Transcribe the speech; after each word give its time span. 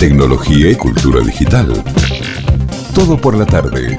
tecnología 0.00 0.70
y 0.70 0.76
cultura 0.76 1.20
digital. 1.20 1.72
Todo 2.94 3.20
por 3.20 3.36
la 3.36 3.44
tarde. 3.44 3.96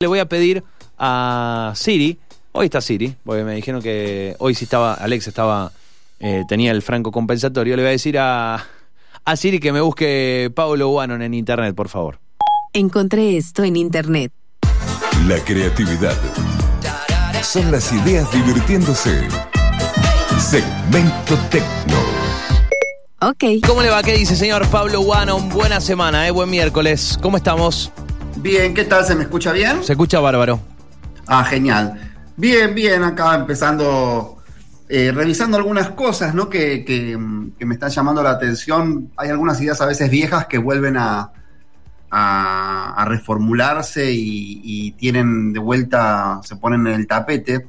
Le 0.00 0.06
voy 0.06 0.20
a 0.20 0.26
pedir 0.26 0.64
a 0.98 1.72
Siri, 1.76 2.18
hoy 2.52 2.66
está 2.66 2.80
Siri, 2.80 3.14
porque 3.22 3.44
me 3.44 3.54
dijeron 3.54 3.82
que 3.82 4.34
hoy 4.38 4.54
sí 4.54 4.64
estaba, 4.64 4.94
Alex 4.94 5.28
estaba, 5.28 5.70
eh, 6.18 6.44
tenía 6.48 6.70
el 6.72 6.80
franco 6.80 7.12
compensatorio, 7.12 7.76
le 7.76 7.82
voy 7.82 7.88
a 7.88 7.92
decir 7.92 8.18
a, 8.18 8.64
a 9.24 9.36
Siri 9.36 9.60
que 9.60 9.70
me 9.70 9.82
busque 9.82 10.50
Pablo 10.54 10.88
Guanon 10.88 11.20
en 11.20 11.34
internet, 11.34 11.74
por 11.74 11.88
favor. 11.90 12.18
Encontré 12.72 13.36
esto 13.36 13.64
en 13.64 13.76
internet. 13.76 14.32
La 15.26 15.38
creatividad. 15.40 16.16
Son 17.42 17.70
las 17.70 17.92
ideas 17.92 18.32
divirtiéndose. 18.32 19.28
Segmento 20.38 21.36
Tecno. 21.50 22.15
Ok. 23.20 23.44
¿Cómo 23.66 23.80
le 23.80 23.88
va? 23.88 24.02
¿Qué 24.02 24.12
dice, 24.12 24.36
señor 24.36 24.68
Pablo 24.68 25.00
Guanon? 25.00 25.48
Buena 25.48 25.80
semana, 25.80 26.28
¿eh? 26.28 26.30
Buen 26.30 26.50
miércoles. 26.50 27.18
¿Cómo 27.22 27.38
estamos? 27.38 27.90
Bien, 28.36 28.74
¿qué 28.74 28.84
tal? 28.84 29.06
¿Se 29.06 29.14
me 29.14 29.22
escucha 29.22 29.52
bien? 29.52 29.82
Se 29.82 29.92
escucha 29.92 30.20
bárbaro. 30.20 30.60
Ah, 31.26 31.42
genial. 31.42 31.98
Bien, 32.36 32.74
bien, 32.74 33.02
acá 33.02 33.34
empezando, 33.34 34.36
eh, 34.90 35.12
revisando 35.14 35.56
algunas 35.56 35.88
cosas, 35.92 36.34
¿no? 36.34 36.50
Que, 36.50 36.84
que, 36.84 37.18
que 37.58 37.64
me 37.64 37.74
están 37.74 37.88
llamando 37.88 38.22
la 38.22 38.32
atención. 38.32 39.10
Hay 39.16 39.30
algunas 39.30 39.58
ideas 39.62 39.80
a 39.80 39.86
veces 39.86 40.10
viejas 40.10 40.46
que 40.46 40.58
vuelven 40.58 40.98
a, 40.98 41.32
a, 42.10 42.94
a 43.02 43.04
reformularse 43.06 44.12
y, 44.12 44.60
y 44.62 44.92
tienen 44.92 45.54
de 45.54 45.58
vuelta, 45.58 46.40
se 46.44 46.56
ponen 46.56 46.86
en 46.86 46.92
el 46.92 47.06
tapete. 47.06 47.66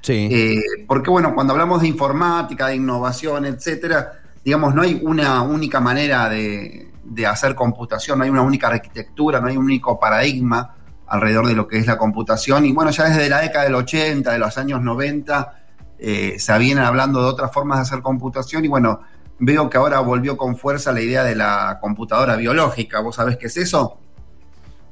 Sí. 0.00 0.28
Eh, 0.28 0.60
porque 0.88 1.08
bueno, 1.08 1.34
cuando 1.36 1.52
hablamos 1.52 1.82
de 1.82 1.88
informática, 1.88 2.66
de 2.66 2.76
innovación, 2.76 3.46
etcétera, 3.46 4.17
digamos, 4.48 4.74
no 4.74 4.80
hay 4.80 4.98
una 5.02 5.42
única 5.42 5.78
manera 5.78 6.26
de, 6.30 6.90
de 7.04 7.26
hacer 7.26 7.54
computación, 7.54 8.16
no 8.16 8.24
hay 8.24 8.30
una 8.30 8.40
única 8.40 8.68
arquitectura, 8.68 9.40
no 9.40 9.48
hay 9.48 9.58
un 9.58 9.64
único 9.66 10.00
paradigma 10.00 10.74
alrededor 11.06 11.48
de 11.48 11.54
lo 11.54 11.68
que 11.68 11.76
es 11.76 11.86
la 11.86 11.98
computación. 11.98 12.64
Y 12.64 12.72
bueno, 12.72 12.90
ya 12.90 13.04
desde 13.04 13.28
la 13.28 13.42
década 13.42 13.64
del 13.64 13.74
80, 13.74 14.32
de 14.32 14.38
los 14.38 14.56
años 14.56 14.80
90, 14.80 15.52
eh, 15.98 16.36
se 16.38 16.58
vienen 16.58 16.82
hablando 16.82 17.20
de 17.20 17.26
otras 17.26 17.52
formas 17.52 17.76
de 17.76 17.82
hacer 17.82 18.00
computación 18.00 18.64
y 18.64 18.68
bueno, 18.68 19.00
veo 19.38 19.68
que 19.68 19.76
ahora 19.76 20.00
volvió 20.00 20.38
con 20.38 20.56
fuerza 20.56 20.92
la 20.92 21.02
idea 21.02 21.24
de 21.24 21.34
la 21.34 21.76
computadora 21.78 22.36
biológica. 22.36 23.00
¿Vos 23.00 23.16
sabés 23.16 23.36
qué 23.36 23.48
es 23.48 23.56
eso? 23.58 23.98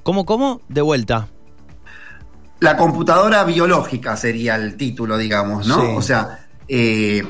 ¿Cómo, 0.03 0.27
cómo? 0.27 0.61
De 0.69 0.83
vuelta. 0.83 1.29
La 2.61 2.77
computadora 2.77 3.43
biológica 3.45 4.19
sería 4.19 4.57
el 4.57 4.77
título, 4.77 5.17
digamos, 5.17 5.67
¿no? 5.67 5.81
Sí. 5.81 5.87
O 5.97 6.03
sea, 6.03 6.47
eh, 6.69 7.23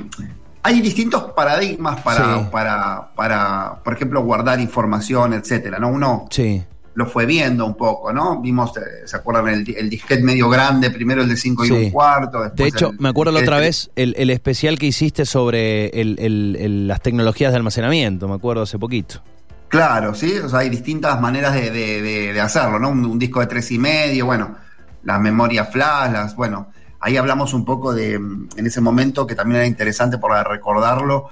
hay 0.66 0.80
distintos 0.80 1.22
paradigmas 1.36 2.00
para, 2.02 2.38
Sí. 2.40 2.46
para, 2.50 3.08
para, 3.14 3.80
por 3.84 3.94
ejemplo, 3.94 4.22
guardar 4.22 4.58
información, 4.60 5.32
etcétera, 5.32 5.78
¿no? 5.78 5.88
Uno 5.88 6.26
Sí. 6.30 6.62
lo 6.94 7.06
fue 7.06 7.24
viendo 7.26 7.64
un 7.66 7.76
poco, 7.76 8.12
¿no? 8.12 8.40
Vimos, 8.40 8.76
eh, 8.78 8.80
¿se 9.06 9.16
acuerdan? 9.16 9.48
El, 9.48 9.76
el 9.76 9.88
disquete 9.88 10.22
medio 10.24 10.48
grande, 10.48 10.90
primero 10.90 11.22
el 11.22 11.28
de 11.28 11.36
5 11.36 11.64
y 11.66 11.70
un 11.70 11.90
cuarto. 11.90 12.40
Después 12.42 12.56
De 12.56 12.68
hecho, 12.68 12.90
el- 12.90 12.98
me 12.98 13.08
acuerdo 13.10 13.32
la 13.32 13.40
otra 13.40 13.58
vez 13.58 13.90
el, 13.96 14.14
el 14.18 14.30
especial 14.30 14.78
que 14.78 14.86
hiciste 14.86 15.24
sobre 15.24 15.86
el- 16.00 16.16
el- 16.18 16.56
el- 16.58 16.88
las 16.88 17.00
tecnologías 17.00 17.52
de 17.52 17.58
almacenamiento, 17.58 18.26
me 18.26 18.34
acuerdo 18.34 18.62
hace 18.62 18.78
poquito. 18.78 19.22
Claro, 19.68 20.14
sí, 20.14 20.32
o 20.38 20.48
sea, 20.48 20.60
hay 20.60 20.70
distintas 20.70 21.20
maneras 21.20 21.52
de, 21.54 21.70
de- 21.70 22.00
de- 22.02 22.32
de 22.32 22.40
hacerlo, 22.40 22.78
¿no? 22.78 22.88
Un, 22.88 23.04
un 23.04 23.18
disco 23.18 23.40
de 23.40 23.46
tres 23.46 23.70
y 23.72 23.78
medio, 23.78 24.26
bueno, 24.26 24.56
las 25.04 25.20
memorias 25.20 25.68
flash, 25.70 26.10
las, 26.12 26.34
bueno, 26.34 26.68
ahí 27.06 27.16
hablamos 27.16 27.54
un 27.54 27.64
poco 27.64 27.94
de, 27.94 28.18
mm, 28.18 28.48
en 28.56 28.66
ese 28.66 28.80
momento, 28.80 29.28
que 29.28 29.36
también 29.36 29.58
era 29.58 29.66
interesante 29.66 30.18
por 30.18 30.32
recordarlo, 30.48 31.28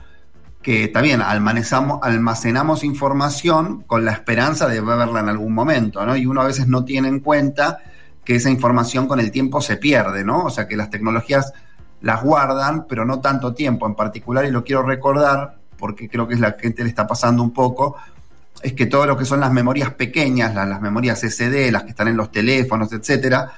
que 0.63 0.87
también 0.87 1.21
almacenamos, 1.21 1.99
almacenamos 2.01 2.85
información 2.85 3.83
con 3.83 4.05
la 4.05 4.13
esperanza 4.13 4.69
de 4.69 4.81
verla 4.81 5.19
en 5.19 5.29
algún 5.29 5.53
momento, 5.53 6.07
¿no? 6.07 6.17
Y 6.17 6.27
uno 6.27 6.43
a 6.43 6.47
veces 6.47 6.69
no 6.69 6.85
tiene 6.85 7.09
en 7.09 7.19
cuenta 7.19 7.81
que 8.25 8.37
esa 8.37 8.51
información 8.51 9.09
con 9.09 9.19
el 9.19 9.33
tiempo 9.33 9.61
se 9.61 9.77
pierde, 9.77 10.25
¿no? 10.25 10.45
O 10.45 10.51
sea, 10.51 10.69
que 10.69 10.77
las 10.77 10.91
tecnologías 10.91 11.53
las 12.03 12.23
guardan, 12.23 12.87
pero 12.87 13.05
no 13.05 13.21
tanto 13.21 13.53
tiempo 13.53 13.85
en 13.87 13.97
particular, 13.97 14.45
y 14.45 14.53
lo 14.53 14.63
quiero 14.63 14.85
recordar, 14.85 15.59
porque 15.77 16.09
creo 16.09 16.29
que 16.29 16.35
es 16.35 16.41
la 16.41 16.53
gente 16.53 16.85
le 16.85 16.89
está 16.89 17.05
pasando 17.05 17.43
un 17.43 17.53
poco, 17.53 17.97
es 18.63 18.75
que 18.75 18.87
todo 18.87 19.07
lo 19.07 19.17
que 19.17 19.25
son 19.25 19.41
las 19.41 19.53
memorias 19.53 19.93
pequeñas, 19.95 20.55
las, 20.55 20.69
las 20.69 20.81
memorias 20.81 21.25
SD, 21.25 21.73
las 21.73 21.83
que 21.83 21.91
están 21.91 22.07
en 22.07 22.17
los 22.17 22.31
teléfonos, 22.31 22.93
etcétera, 22.93 23.51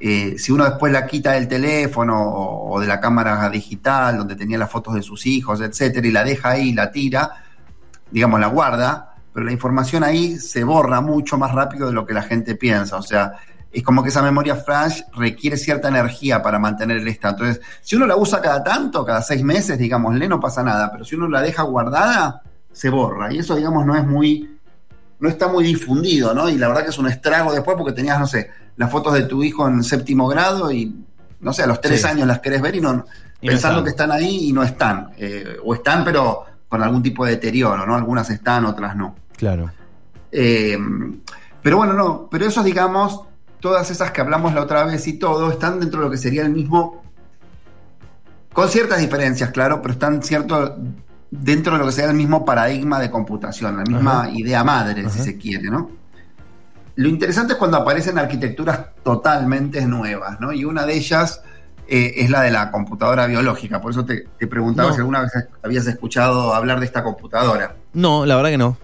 eh, 0.00 0.36
si 0.38 0.52
uno 0.52 0.64
después 0.64 0.92
la 0.92 1.06
quita 1.06 1.32
del 1.32 1.48
teléfono 1.48 2.16
o, 2.20 2.80
de 2.80 2.86
la 2.86 3.00
cámara 3.00 3.48
digital, 3.50 4.18
donde 4.18 4.36
tenía 4.36 4.58
las 4.58 4.70
fotos 4.70 4.94
de 4.94 5.02
sus 5.02 5.26
hijos, 5.26 5.60
etcétera, 5.60 6.06
y 6.06 6.12
la 6.12 6.24
deja 6.24 6.50
ahí, 6.50 6.72
la 6.72 6.90
tira, 6.92 7.44
digamos, 8.10 8.38
la 8.38 8.46
guarda, 8.46 9.14
pero 9.32 9.44
la 9.44 9.52
información 9.52 10.04
ahí 10.04 10.38
se 10.38 10.64
borra 10.64 11.00
mucho 11.00 11.36
más 11.36 11.52
rápido 11.52 11.88
de 11.88 11.92
lo 11.92 12.06
que 12.06 12.14
la 12.14 12.22
gente 12.22 12.54
piensa. 12.54 12.96
O 12.96 13.02
sea, 13.02 13.34
es 13.72 13.82
como 13.82 14.02
que 14.02 14.08
esa 14.08 14.22
memoria 14.22 14.56
flash 14.56 15.02
requiere 15.14 15.56
cierta 15.56 15.88
energía 15.88 16.42
para 16.42 16.58
mantener 16.58 16.98
el 16.98 17.08
estado. 17.08 17.34
Entonces, 17.34 17.64
si 17.82 17.96
uno 17.96 18.06
la 18.06 18.16
usa 18.16 18.40
cada 18.40 18.62
tanto, 18.62 19.04
cada 19.04 19.20
seis 19.20 19.42
meses, 19.42 19.78
digámosle, 19.78 20.28
no 20.28 20.40
pasa 20.40 20.62
nada, 20.62 20.90
pero 20.92 21.04
si 21.04 21.16
uno 21.16 21.28
la 21.28 21.42
deja 21.42 21.62
guardada, 21.62 22.42
se 22.72 22.88
borra. 22.88 23.32
Y 23.32 23.38
eso, 23.38 23.56
digamos, 23.56 23.84
no 23.84 23.96
es 23.96 24.06
muy, 24.06 24.58
no 25.18 25.28
está 25.28 25.48
muy 25.48 25.64
difundido, 25.64 26.32
¿no? 26.34 26.48
Y 26.48 26.56
la 26.56 26.68
verdad 26.68 26.84
que 26.84 26.90
es 26.90 26.98
un 26.98 27.08
estrago 27.08 27.52
después 27.52 27.76
porque 27.76 27.92
tenías, 27.92 28.18
no 28.18 28.26
sé, 28.26 28.50
las 28.78 28.90
fotos 28.90 29.12
de 29.14 29.24
tu 29.24 29.42
hijo 29.44 29.68
en 29.68 29.84
séptimo 29.84 30.26
grado 30.28 30.72
y, 30.72 30.94
no 31.40 31.52
sé, 31.52 31.62
a 31.64 31.66
los 31.66 31.80
tres 31.80 32.00
Sí. 32.00 32.06
años 32.08 32.26
las 32.26 32.40
querés 32.40 32.62
ver 32.62 32.76
y 32.76 32.80
no, 32.80 33.04
Y 33.40 33.46
pensando 33.48 33.84
que 33.84 33.90
están 33.90 34.10
ahí 34.10 34.48
y 34.48 34.52
no 34.52 34.62
están. 34.64 35.10
Eh, 35.16 35.56
o 35.64 35.74
están, 35.74 36.04
pero 36.04 36.44
con 36.68 36.82
algún 36.82 37.02
tipo 37.02 37.24
de 37.24 37.32
deterioro, 37.32 37.86
¿no? 37.86 37.94
Algunas 37.94 38.28
están, 38.30 38.64
otras 38.64 38.96
no. 38.96 39.14
Claro. 39.36 39.70
Eh, 40.32 40.76
pero 41.62 41.76
bueno, 41.76 41.92
no, 41.92 42.28
pero 42.30 42.46
esos, 42.46 42.64
digamos, 42.64 43.22
todas 43.60 43.90
esas 43.90 44.10
que 44.10 44.20
hablamos 44.20 44.54
la 44.54 44.62
otra 44.62 44.84
vez 44.84 45.06
y 45.06 45.14
todo, 45.18 45.50
están 45.50 45.78
dentro 45.80 46.00
de 46.00 46.06
lo 46.06 46.10
que 46.10 46.16
sería 46.18 46.42
el 46.42 46.50
mismo, 46.50 47.02
con 48.52 48.68
ciertas 48.68 49.00
diferencias, 49.00 49.50
claro, 49.50 49.80
pero 49.82 49.94
están 49.94 50.22
cierto 50.22 50.76
dentro 51.30 51.74
de 51.74 51.78
lo 51.80 51.86
que 51.86 51.92
sería 51.92 52.10
el 52.10 52.16
mismo 52.16 52.44
paradigma 52.44 52.98
de 52.98 53.10
computación, 53.10 53.76
la 53.76 53.84
misma 53.84 54.22
Ajá. 54.22 54.30
idea 54.30 54.64
madre, 54.64 55.02
Ajá. 55.02 55.10
si 55.10 55.20
se 55.20 55.36
quiere, 55.38 55.70
¿no? 55.70 55.90
Lo 56.98 57.08
interesante 57.08 57.52
es 57.52 57.58
cuando 57.60 57.76
aparecen 57.76 58.18
arquitecturas 58.18 58.80
totalmente 59.04 59.86
nuevas, 59.86 60.40
¿no? 60.40 60.52
Y 60.52 60.64
una 60.64 60.84
de 60.84 60.96
ellas 60.96 61.42
eh, 61.86 62.14
es 62.16 62.28
la 62.28 62.42
de 62.42 62.50
la 62.50 62.72
computadora 62.72 63.28
biológica. 63.28 63.80
Por 63.80 63.92
eso 63.92 64.04
te, 64.04 64.26
te 64.36 64.48
preguntaba 64.48 64.88
No. 64.88 64.94
si 64.96 65.00
alguna 65.00 65.20
vez 65.20 65.30
habías 65.62 65.86
escuchado 65.86 66.52
hablar 66.52 66.80
de 66.80 66.86
esta 66.86 67.04
computadora. 67.04 67.76
No, 67.92 68.26
la 68.26 68.34
verdad 68.34 68.50
que 68.50 68.58
no. 68.58 68.76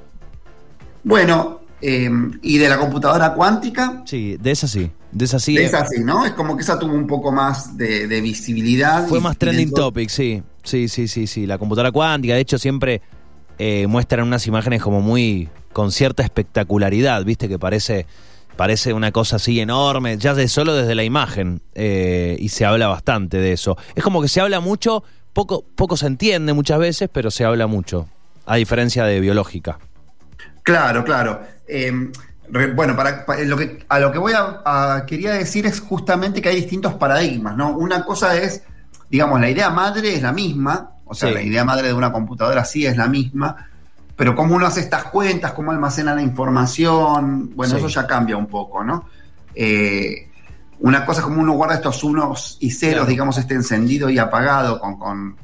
Bueno, 1.03 1.61
eh, 1.81 2.09
y 2.41 2.59
de 2.59 2.69
la 2.69 2.79
computadora 2.79 3.35
cuántica, 3.35 4.03
Sí, 4.07 4.37
de 4.41 4.51
esa 4.53 4.69
sí. 4.69 4.91
De 5.11 5.25
esa 5.25 5.41
sí. 5.41 5.57
es 5.59 5.73
eh, 5.73 5.77
así, 5.77 6.05
¿no? 6.05 6.25
Es 6.25 6.33
como 6.35 6.57
que 6.57 6.63
esa 6.63 6.79
tuvo 6.79 6.95
un 6.95 7.09
poco 7.09 7.33
más 7.33 7.77
de, 7.77 8.07
de 8.07 8.21
visibilidad. 8.21 9.07
Fue 9.09 9.21
más 9.21 9.37
trending 9.37 9.73
topic, 9.73 10.09
sí. 10.09 10.41
Sí, 10.63 10.89
sí, 10.89 11.09
sí, 11.09 11.27
sí. 11.27 11.47
La 11.47 11.59
computadora 11.59 11.91
cuántica, 11.93 12.35
de 12.35 12.41
hecho, 12.41 12.59
siempre 12.59 13.03
eh, 13.59 13.87
muestran 13.87 14.27
unas 14.27 14.47
imágenes 14.47 14.81
como 14.83 15.01
muy. 15.01 15.49
Con 15.75 15.93
cierta 15.93 16.23
espectacularidad, 16.23 17.23
viste, 17.25 17.47
que 17.51 17.59
parece. 17.59 18.07
Parece 18.57 18.93
una 18.93 19.11
cosa 19.11 19.35
así 19.35 19.59
enorme, 19.59 20.17
ya 20.17 20.33
de 20.33 20.47
solo 20.47 20.75
desde 20.77 20.95
la 20.95 21.03
imagen, 21.03 21.61
eh, 21.75 22.37
y 22.39 22.51
se 22.51 22.65
habla 22.65 22.87
bastante 22.87 23.39
de 23.39 23.51
eso. 23.53 23.77
Es 23.97 24.05
como 24.05 24.23
que 24.23 24.29
se 24.29 24.41
habla 24.41 24.61
mucho, 24.61 25.03
poco, 25.33 25.65
poco 25.75 25.97
se 25.97 26.07
entiende 26.07 26.53
muchas 26.53 26.79
veces, 26.79 27.11
pero 27.13 27.33
se 27.33 27.45
habla 27.45 27.67
mucho, 27.67 28.07
a 28.47 28.55
diferencia 28.55 29.07
de 29.07 29.19
biológica. 29.19 29.81
Claro, 30.63 31.03
claro. 31.03 31.41
Eh, 31.67 31.93
re- 32.49 32.73
bueno, 32.73 32.95
para, 32.95 33.27
para 33.27 33.43
lo 33.43 33.57
que, 33.57 33.85
a 33.89 33.99
lo 33.99 34.13
que 34.13 34.19
voy 34.19 34.35
a, 34.35 34.63
a- 34.65 35.05
quería 35.05 35.33
decir 35.33 35.67
es 35.67 35.81
justamente 35.81 36.41
que 36.41 36.49
hay 36.51 36.57
distintos 36.57 36.95
paradigmas, 36.95 37.57
¿no? 37.57 37.77
Una 37.77 38.05
cosa 38.05 38.37
es, 38.41 38.63
digamos, 39.11 39.41
la 39.41 39.51
idea 39.51 39.71
madre 39.71 40.15
es 40.15 40.23
la 40.23 40.31
misma, 40.33 40.93
o 41.07 41.15
sea, 41.15 41.31
Sí. 41.31 41.35
la 41.35 41.43
idea 41.43 41.65
madre 41.65 41.89
de 41.89 41.95
una 41.95 42.13
computadora 42.13 42.65
sí 42.65 42.87
es 42.87 42.97
la 42.97 43.09
misma, 43.09 43.69
pero 44.17 44.35
cómo 44.35 44.55
uno 44.55 44.67
hace 44.67 44.81
estas 44.81 45.05
cuentas, 45.05 45.53
cómo 45.53 45.71
almacena 45.73 46.15
la 46.15 46.23
información, 46.23 47.51
bueno, 47.55 47.73
Sí. 47.73 47.79
eso 47.79 47.89
ya 47.89 48.07
cambia 48.07 48.37
un 48.37 48.47
poco, 48.47 48.85
¿no? 48.85 49.07
Eh, 49.55 50.29
una 50.81 51.05
cosa 51.07 51.21
es 51.21 51.25
como 51.27 51.41
uno 51.41 51.53
guarda 51.53 51.77
estos 51.77 52.03
unos 52.05 52.59
y 52.61 52.71
ceros, 52.71 52.95
Claro. 53.01 53.07
digamos, 53.11 53.39
este 53.39 53.55
encendido 53.55 54.11
y 54.11 54.19
apagado 54.19 54.79
con, 54.81 54.99
con, 54.99 55.37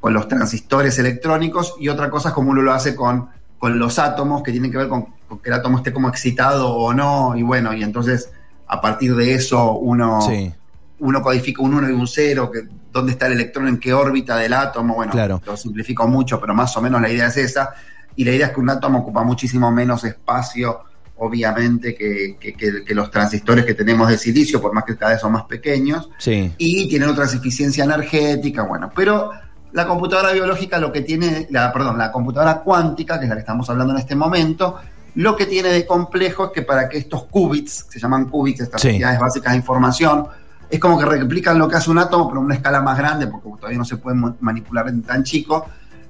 con 0.00 0.14
los 0.14 0.28
transistores 0.28 0.98
electrónicos, 0.98 1.74
y 1.80 1.88
otra 1.88 2.08
cosa 2.10 2.28
es 2.28 2.34
como 2.34 2.50
uno 2.50 2.62
lo 2.62 2.72
hace 2.72 2.94
con, 2.94 3.28
con 3.58 3.78
los 3.78 3.98
átomos, 3.98 4.42
que 4.42 4.52
tienen 4.52 4.70
que 4.70 4.78
ver 4.78 4.88
con, 4.88 5.06
con 5.28 5.38
que 5.40 5.48
el 5.50 5.54
átomo 5.54 5.78
esté 5.78 5.92
como 5.92 6.08
excitado 6.08 6.72
o 6.74 6.92
no, 6.94 7.34
y 7.36 7.42
bueno, 7.42 7.72
y 7.74 7.82
entonces 7.82 8.30
a 8.68 8.80
partir 8.80 9.14
de 9.16 9.34
eso 9.34 9.72
uno, 9.72 10.20
Sí, 10.22 10.52
uno 10.98 11.20
codifica 11.22 11.62
un 11.62 11.74
1 11.74 11.90
y 11.90 11.92
un 11.92 12.06
0, 12.06 12.50
que, 12.50 12.60
dónde 12.92 13.12
está 13.12 13.26
el 13.26 13.32
electrón, 13.32 13.68
en 13.68 13.78
qué 13.78 13.92
órbita 13.92 14.36
del 14.36 14.52
átomo, 14.54 14.94
bueno, 14.94 15.12
Claro. 15.12 15.42
lo 15.44 15.56
simplifico 15.56 16.06
mucho, 16.08 16.40
pero 16.40 16.54
más 16.54 16.74
o 16.76 16.80
menos 16.82 17.00
la 17.00 17.08
idea 17.10 17.26
es 17.26 17.36
esa, 17.38 17.74
y 18.16 18.24
la 18.24 18.32
idea 18.32 18.46
es 18.48 18.52
que 18.52 18.60
un 18.60 18.70
átomo 18.70 18.98
ocupa 19.00 19.22
muchísimo 19.22 19.70
menos 19.70 20.04
espacio, 20.04 20.80
obviamente, 21.18 21.94
que, 21.94 22.36
que- 22.38 22.54
que- 22.54 22.84
que 22.84 22.94
los 22.94 23.10
transistores 23.10 23.64
que 23.64 23.74
tenemos 23.74 24.08
de 24.08 24.18
silicio, 24.18 24.60
por 24.60 24.72
más 24.72 24.84
que 24.84 24.96
cada 24.96 25.12
vez 25.12 25.20
son 25.20 25.32
más 25.32 25.44
pequeños, 25.44 26.08
sí. 26.18 26.52
y 26.58 26.88
tienen 26.88 27.08
otras 27.08 27.34
eficiencia 27.34 27.84
energética, 27.84 28.62
bueno, 28.62 28.90
pero 28.94 29.30
la 29.72 29.86
computadora 29.86 30.32
biológica 30.32 30.78
lo 30.78 30.92
que 30.92 31.02
tiene, 31.02 31.46
la, 31.50 31.72
perdón, 31.72 31.98
la 31.98 32.10
computadora 32.12 32.60
cuántica, 32.60 33.18
que 33.18 33.24
es 33.24 33.28
la 33.28 33.36
que 33.36 33.40
estamos 33.40 33.68
hablando 33.70 33.92
en 33.94 34.00
este 34.00 34.14
momento, 34.14 34.76
lo 35.16 35.34
que 35.36 35.46
tiene 35.46 35.70
de 35.70 35.86
complejo 35.86 36.46
es 36.46 36.50
que 36.52 36.62
para 36.62 36.88
que 36.88 36.98
estos 36.98 37.24
qubits, 37.24 37.86
se 37.88 37.98
llaman 37.98 38.26
qubits, 38.26 38.60
estas 38.60 38.82
Sí. 38.82 38.88
unidades 38.88 39.18
básicas 39.18 39.52
de 39.52 39.56
información, 39.58 40.26
es 40.68 40.78
como 40.80 40.98
que 40.98 41.04
replican 41.06 41.58
lo 41.58 41.68
que 41.68 41.76
hace 41.76 41.90
un 41.90 41.98
átomo, 41.98 42.28
pero 42.28 42.40
en 42.40 42.46
una 42.46 42.54
escala 42.56 42.82
más 42.82 42.98
grande, 42.98 43.26
porque 43.26 43.48
todavía 43.56 43.78
no 43.78 43.84
se 43.84 43.96
puede 43.96 44.16
mo- 44.16 44.36
manipular 44.40 44.88
en 44.88 45.02
tan 45.02 45.22
chico. 45.24 45.66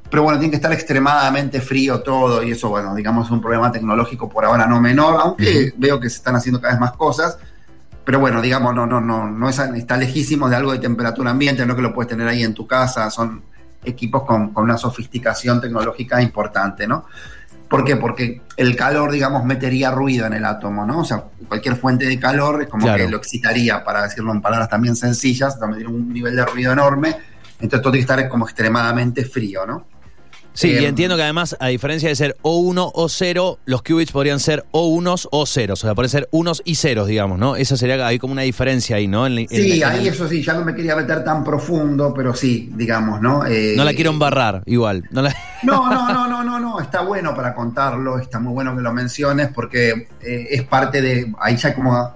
Pero 0.08 0.22
bueno, 0.22 0.38
tiene 0.38 0.50
que 0.50 0.56
estar 0.56 0.72
extremadamente 0.72 1.60
frío 1.60 2.00
todo, 2.00 2.42
y 2.42 2.52
eso, 2.52 2.68
bueno, 2.68 2.94
digamos, 2.94 3.26
es 3.26 3.32
un 3.32 3.40
problema 3.40 3.72
tecnológico 3.72 4.28
por 4.28 4.44
ahora 4.44 4.66
no 4.66 4.80
menor, 4.80 5.20
aunque 5.20 5.72
veo 5.76 5.98
que 5.98 6.08
se 6.08 6.16
están 6.16 6.36
haciendo 6.36 6.60
cada 6.60 6.74
vez 6.74 6.80
más 6.80 6.92
cosas. 6.92 7.38
Pero 8.04 8.20
bueno, 8.20 8.40
digamos, 8.40 8.72
no, 8.72 8.86
no, 8.86 9.00
no, 9.00 9.28
no 9.28 9.48
es, 9.48 9.58
está 9.58 9.96
lejísimo 9.96 10.48
de 10.48 10.54
algo 10.54 10.70
de 10.70 10.78
temperatura 10.78 11.32
ambiente, 11.32 11.66
no 11.66 11.74
que 11.74 11.82
lo 11.82 11.92
puedes 11.92 12.08
tener 12.08 12.28
ahí 12.28 12.44
en 12.44 12.54
tu 12.54 12.64
casa, 12.66 13.10
son 13.10 13.42
equipos 13.84 14.22
con, 14.22 14.52
con 14.52 14.64
una 14.64 14.78
sofisticación 14.78 15.60
tecnológica 15.60 16.22
importante, 16.22 16.86
¿no? 16.86 17.06
¿Por 17.68 17.84
qué? 17.84 17.96
Porque 17.96 18.42
el 18.56 18.76
calor, 18.76 19.10
digamos, 19.10 19.44
metería 19.44 19.90
ruido 19.90 20.24
en 20.26 20.34
el 20.34 20.44
átomo, 20.44 20.86
¿no? 20.86 21.00
O 21.00 21.04
sea, 21.04 21.24
cualquier 21.48 21.74
fuente 21.74 22.06
de 22.06 22.18
calor 22.20 22.62
es 22.62 22.68
como 22.68 22.84
Claro. 22.84 23.04
que 23.04 23.10
lo 23.10 23.16
excitaría, 23.16 23.82
para 23.82 24.02
decirlo 24.04 24.32
en 24.32 24.40
palabras 24.40 24.68
también 24.68 24.94
sencillas, 24.94 25.58
también 25.58 25.82
tiene 25.82 25.92
un 25.92 26.12
nivel 26.12 26.36
de 26.36 26.44
ruido 26.46 26.72
enorme, 26.72 27.16
entonces 27.58 27.82
todo 27.82 27.90
tiene 27.90 28.06
que 28.06 28.12
estar 28.12 28.28
como 28.28 28.44
extremadamente 28.44 29.24
frío, 29.24 29.66
¿no? 29.66 29.84
Sí, 30.56 30.68
y 30.70 30.76
Eh, 30.84 30.88
entiendo 30.88 31.16
que 31.16 31.22
además, 31.22 31.54
a 31.60 31.68
diferencia 31.68 32.08
de 32.08 32.16
ser 32.16 32.36
O1 32.42 32.90
o 32.94 33.08
0, 33.08 33.58
los 33.66 33.82
qubits 33.82 34.10
podrían 34.10 34.40
ser 34.40 34.64
O1s 34.72 35.28
o 35.30 35.44
ceros. 35.46 35.84
O 35.84 35.86
sea, 35.86 35.94
pueden 35.94 36.08
ser 36.08 36.28
unos 36.32 36.62
y 36.64 36.76
ceros, 36.76 37.06
digamos, 37.06 37.38
¿no? 37.38 37.56
Esa 37.56 37.76
sería, 37.76 38.04
hay 38.06 38.18
como 38.18 38.32
una 38.32 38.42
diferencia 38.42 38.96
ahí, 38.96 39.06
¿no? 39.06 39.26
En- 39.26 39.38
en- 39.38 39.48
Sí, 39.48 39.82
en- 39.82 39.84
ahí 39.88 40.08
eso 40.08 40.26
sí, 40.26 40.42
ya 40.42 40.54
no 40.54 40.64
me 40.64 40.74
quería 40.74 40.96
meter 40.96 41.22
tan 41.22 41.44
profundo, 41.44 42.12
pero 42.16 42.34
sí, 42.34 42.72
digamos, 42.74 43.20
¿no? 43.20 43.44
Eh, 43.46 43.74
No 43.76 43.84
la 43.84 43.92
quiero 43.92 44.10
embarrar, 44.10 44.62
igual. 44.66 45.04
No 45.10 45.22
la- 45.22 45.34
No, 45.62 45.90
no, 45.90 46.12
no, 46.12 46.26
no, 46.26 46.42
no, 46.42 46.58
no, 46.58 46.80
está 46.80 47.02
bueno 47.02 47.34
para 47.34 47.54
contarlo, 47.54 48.18
está 48.18 48.40
muy 48.40 48.52
bueno 48.54 48.74
que 48.74 48.82
lo 48.82 48.92
menciones 48.92 49.48
porque 49.54 50.08
eh, 50.22 50.46
es 50.50 50.62
parte 50.62 51.02
de, 51.02 51.32
ahí 51.40 51.56
ya 51.56 51.74
como 51.74 52.14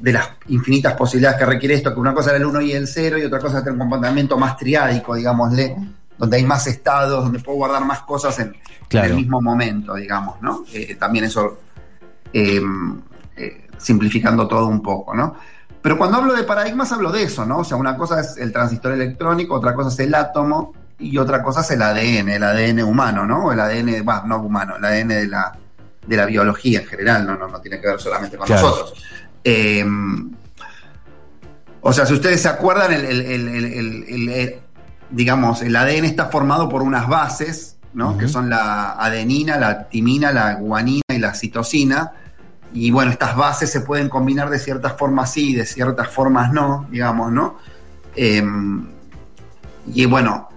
de 0.00 0.12
las 0.12 0.28
infinitas 0.48 0.94
posibilidades 0.94 1.38
que 1.38 1.46
requiere 1.46 1.74
esto, 1.74 1.92
que 1.94 2.00
una 2.00 2.12
cosa 2.14 2.30
era 2.30 2.38
el 2.38 2.44
1 2.46 2.60
y 2.62 2.72
el 2.72 2.86
0 2.86 3.18
y 3.18 3.24
otra 3.24 3.38
cosa 3.38 3.60
es 3.60 3.66
un 3.66 3.78
comportamiento 3.78 4.36
más 4.38 4.56
triádico, 4.56 5.14
digámosle, 5.14 5.76
donde 6.18 6.36
hay 6.36 6.44
más 6.44 6.66
estados, 6.66 7.24
donde 7.24 7.40
puedo 7.40 7.58
guardar 7.58 7.84
más 7.84 8.00
cosas 8.02 8.38
en, 8.38 8.54
el 8.90 9.14
mismo 9.14 9.40
momento, 9.40 9.94
digamos, 9.94 10.40
¿no? 10.40 10.64
Eh, 10.72 10.94
también 10.94 11.24
eso, 11.24 11.58
eh, 12.32 12.60
eh, 13.36 13.66
simplificando 13.78 14.46
todo 14.46 14.66
un 14.68 14.80
poco, 14.80 15.14
¿no? 15.14 15.34
Pero 15.82 15.98
cuando 15.98 16.18
hablo 16.18 16.34
de 16.34 16.44
paradigmas 16.44 16.92
hablo 16.92 17.10
de 17.10 17.24
eso, 17.24 17.44
¿no? 17.44 17.58
O 17.58 17.64
sea, 17.64 17.76
una 17.76 17.96
cosa 17.96 18.20
es 18.20 18.36
el 18.36 18.52
transistor 18.52 18.92
electrónico, 18.92 19.54
otra 19.54 19.74
cosa 19.74 19.88
es 19.88 19.98
el 19.98 20.14
átomo 20.14 20.72
y 20.98 21.18
otra 21.18 21.42
cosa 21.42 21.62
es 21.62 21.70
el 21.72 21.82
ADN, 21.82 22.28
el 22.28 22.42
ADN 22.42 22.82
humano, 22.84 23.26
¿no? 23.26 23.50
El 23.52 23.58
ADN, 23.58 24.04
bah, 24.04 24.22
no 24.24 24.38
humano, 24.38 24.76
el 24.76 24.84
ADN 24.84 25.08
de 25.08 25.26
la, 25.26 25.58
de 26.06 26.16
la 26.16 26.26
biología 26.26 26.80
en 26.80 26.86
general, 26.86 27.26
no, 27.26 27.36
no, 27.36 27.48
no 27.48 27.60
tiene 27.60 27.80
que 27.80 27.88
ver 27.88 28.00
solamente 28.00 28.36
con 28.36 28.46
Claro. 28.46 28.62
nosotros. 28.68 29.02
O 31.80 31.92
sea, 31.92 32.06
si 32.06 32.14
ustedes 32.14 32.40
se 32.40 32.48
acuerdan, 32.48 32.92
el- 32.92 33.04
digamos, 35.10 35.62
el 35.62 35.76
ADN 35.76 36.04
está 36.04 36.26
formado 36.26 36.68
por 36.68 36.82
unas 36.82 37.08
bases, 37.08 37.76
¿no? 37.92 38.18
Que 38.18 38.28
son 38.28 38.50
la 38.50 38.92
adenina, 38.92 39.56
la 39.56 39.88
timina, 39.88 40.32
la 40.32 40.54
guanina 40.54 41.02
y 41.08 41.18
la 41.18 41.34
citosina. 41.34 42.12
Y 42.72 42.90
bueno, 42.90 43.12
estas 43.12 43.36
bases 43.36 43.70
se 43.70 43.80
pueden 43.80 44.08
combinar 44.08 44.50
de 44.50 44.58
ciertas 44.58 44.94
formas 44.94 45.32
sí, 45.32 45.54
de 45.54 45.64
ciertas 45.64 46.08
formas 46.08 46.52
no, 46.52 46.86
digamos, 46.90 47.30
¿no? 47.30 47.58
Eh, 48.16 48.42
y 49.92 50.06
bueno, 50.06 50.48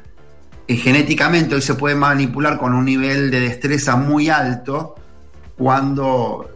eh, 0.67 0.75
genéticamente 0.75 1.55
hoy 1.55 1.61
se 1.61 1.75
puede 1.75 1.95
manipular 1.95 2.57
con 2.57 2.73
un 2.73 2.85
nivel 2.85 3.31
de 3.31 3.39
destreza 3.39 3.95
muy 3.95 4.29
alto 4.29 4.95
cuando, 5.57 6.49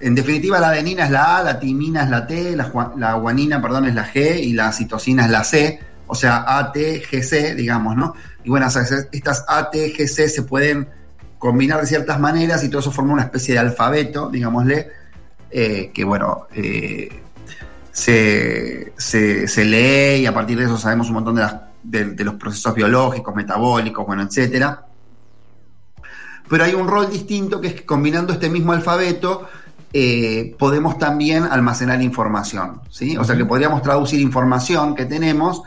en 0.00 0.14
definitiva, 0.14 0.60
la 0.60 0.68
adenina 0.68 1.04
es 1.04 1.10
la 1.10 1.38
A, 1.38 1.42
la 1.42 1.58
timina 1.58 2.04
es 2.04 2.10
la 2.10 2.26
T, 2.26 2.56
la, 2.56 2.92
la 2.96 3.14
guanina, 3.14 3.60
perdón, 3.60 3.86
es 3.86 3.94
la 3.94 4.06
G 4.06 4.38
y 4.42 4.52
la 4.52 4.72
citosina 4.72 5.24
es 5.24 5.30
la 5.30 5.44
C, 5.44 5.80
o 6.06 6.14
sea, 6.14 6.44
A, 6.46 6.70
T, 6.72 7.02
G, 7.02 7.22
C, 7.22 7.54
digamos, 7.54 7.96
¿no? 7.96 8.14
Y 8.44 8.50
bueno, 8.50 8.66
o 8.66 8.70
sea, 8.70 8.82
estas 9.12 9.44
A, 9.48 9.70
T, 9.70 9.94
G, 9.96 10.06
C 10.06 10.28
se 10.28 10.42
pueden 10.42 10.88
combinar 11.38 11.80
de 11.80 11.86
ciertas 11.86 12.18
maneras 12.20 12.62
y 12.64 12.68
todo 12.68 12.80
eso 12.80 12.90
forma 12.92 13.12
una 13.12 13.22
especie 13.24 13.54
de 13.54 13.60
alfabeto, 13.60 14.28
digámosle, 14.30 14.88
eh, 15.50 15.90
que 15.94 16.04
bueno, 16.04 16.46
eh, 16.54 17.08
se, 17.92 18.92
se- 18.96 19.46
se 19.48 19.64
lee 19.64 20.22
y 20.22 20.26
a 20.26 20.34
partir 20.34 20.58
de 20.58 20.64
eso 20.64 20.76
sabemos 20.78 21.08
un 21.08 21.14
montón 21.14 21.36
de, 21.36 21.42
las- 21.42 21.56
de- 21.82 22.04
de 22.12 22.24
los 22.24 22.34
procesos 22.34 22.74
biológicos, 22.74 23.34
metabólicos, 23.34 24.06
bueno, 24.06 24.22
etcétera. 24.22 24.86
Pero 26.48 26.64
hay 26.64 26.74
un 26.74 26.88
rol 26.88 27.10
distinto 27.10 27.60
que 27.60 27.68
es 27.68 27.74
que 27.74 27.86
combinando 27.86 28.32
este 28.32 28.50
mismo 28.50 28.72
alfabeto 28.72 29.48
eh, 29.92 30.54
podemos 30.58 30.98
también 30.98 31.44
almacenar 31.44 32.02
información, 32.02 32.80
¿sí? 32.90 33.16
O 33.16 33.22
sea 33.24 33.36
que 33.36 33.44
podríamos 33.44 33.80
traducir 33.80 34.20
información 34.20 34.94
que 34.94 35.04
tenemos 35.04 35.62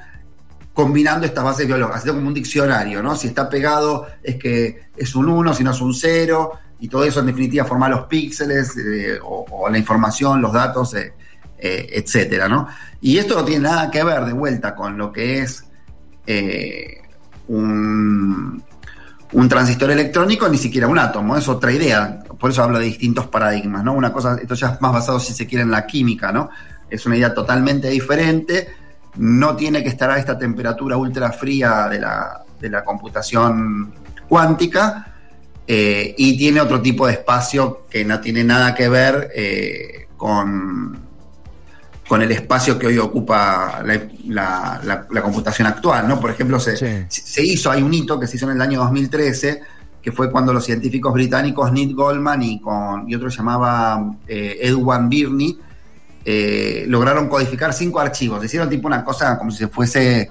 combinando 0.77 1.25
estas 1.25 1.43
bases 1.43 1.65
biológicas, 1.65 2.05
como 2.05 2.27
un 2.27 2.35
diccionario, 2.35 3.01
¿no? 3.01 3.15
Si 3.15 3.29
está 3.29 3.49
pegado 3.49 4.05
es 4.21 4.35
que 4.35 4.89
es 4.95 5.15
un 5.15 5.27
1, 5.27 5.55
si 5.55 5.63
no 5.63 5.71
es 5.71 5.81
un 5.81 5.91
0, 5.91 6.51
y 6.79 6.87
todo 6.87 7.03
eso 7.03 7.19
en 7.21 7.25
definitiva 7.25 7.65
forma 7.65 7.89
los 7.89 8.05
píxeles 8.05 8.77
eh, 8.77 9.17
o, 9.23 9.67
la 9.71 9.77
información, 9.79 10.39
los 10.39 10.53
datos, 10.53 10.93
eh, 10.93 11.15
eh, 11.57 11.89
etcétera, 11.93 12.47
¿no? 12.47 12.67
Y 13.01 13.17
esto 13.17 13.33
no 13.33 13.43
tiene 13.43 13.63
nada 13.63 13.89
que 13.89 14.03
ver 14.03 14.23
de 14.23 14.33
vuelta 14.33 14.75
con 14.75 14.99
lo 14.99 15.11
que 15.11 15.39
es 15.39 15.65
un, 17.47 18.63
un 19.31 19.49
transistor 19.49 19.89
electrónico, 19.89 20.47
ni 20.47 20.59
siquiera 20.59 20.87
un 20.87 20.99
átomo, 20.99 21.35
es 21.37 21.47
otra 21.47 21.71
idea. 21.71 22.19
Por 22.39 22.51
eso 22.51 22.61
hablo 22.61 22.77
de 22.77 22.85
distintos 22.85 23.25
paradigmas, 23.25 23.83
¿no? 23.83 23.93
Una 23.93 24.13
cosa, 24.13 24.37
esto 24.39 24.53
ya 24.53 24.73
es 24.73 24.81
más 24.81 24.93
basado, 24.93 25.19
si 25.19 25.33
se 25.33 25.47
quiere, 25.47 25.63
en 25.63 25.71
la 25.71 25.87
química, 25.87 26.31
¿no? 26.31 26.51
Es 26.87 27.03
una 27.07 27.17
idea 27.17 27.33
totalmente 27.33 27.89
diferente, 27.89 28.67
no 29.17 29.55
tiene 29.55 29.83
que 29.83 29.89
estar 29.89 30.09
a 30.09 30.17
esta 30.19 30.37
temperatura 30.37 30.97
ultra 30.97 31.31
fría 31.31 31.87
de 31.89 31.99
la, 31.99 32.43
de 32.59 32.69
la 32.69 32.83
computación 32.83 33.93
cuántica, 34.27 35.13
eh, 35.67 36.15
y 36.17 36.37
tiene 36.37 36.61
otro 36.61 36.81
tipo 36.81 37.05
de 37.07 37.13
espacio 37.13 37.85
que 37.89 38.05
no 38.05 38.19
tiene 38.21 38.43
nada 38.43 38.73
que 38.73 38.87
ver 38.87 39.29
eh, 39.35 40.07
con, 40.15 40.97
con 42.07 42.21
el 42.21 42.31
espacio 42.31 42.79
que 42.79 42.87
hoy 42.87 42.97
ocupa 42.97 43.81
la, 43.85 44.01
la- 44.27 44.81
la- 44.83 45.07
la 45.11 45.21
computación 45.21 45.67
actual, 45.67 46.07
¿no? 46.07 46.19
Por 46.21 46.31
ejemplo, 46.31 46.59
se, 46.59 46.77
Sí. 46.77 47.05
se 47.09 47.43
hizo, 47.45 47.69
hay 47.69 47.81
un 47.83 47.93
hito 47.93 48.17
que 48.19 48.27
se 48.27 48.37
hizo 48.37 48.49
en 48.49 48.55
el 48.55 48.61
año 48.61 48.79
2013, 48.79 49.61
que 50.01 50.11
fue 50.13 50.31
cuando 50.31 50.53
los 50.53 50.63
científicos 50.63 51.11
británicos 51.13 51.69
Neil 51.73 51.93
Goldman 51.93 52.41
y, 52.43 52.61
con, 52.61 53.09
y 53.09 53.15
otro 53.15 53.27
llamaba 53.27 54.09
eh, 54.25 54.57
Edwin 54.61 55.09
Birney 55.09 55.59
eh, 56.29 56.83
lograron 56.89 57.29
codificar 57.29 57.71
cinco 57.73 58.01
archivos. 58.01 58.43
Hicieron 58.43 58.69
tipo 58.69 58.85
una 58.85 59.01
cosa 59.01 59.37
como 59.37 59.49
si 59.49 59.59
se 59.59 59.69
fuese 59.69 60.29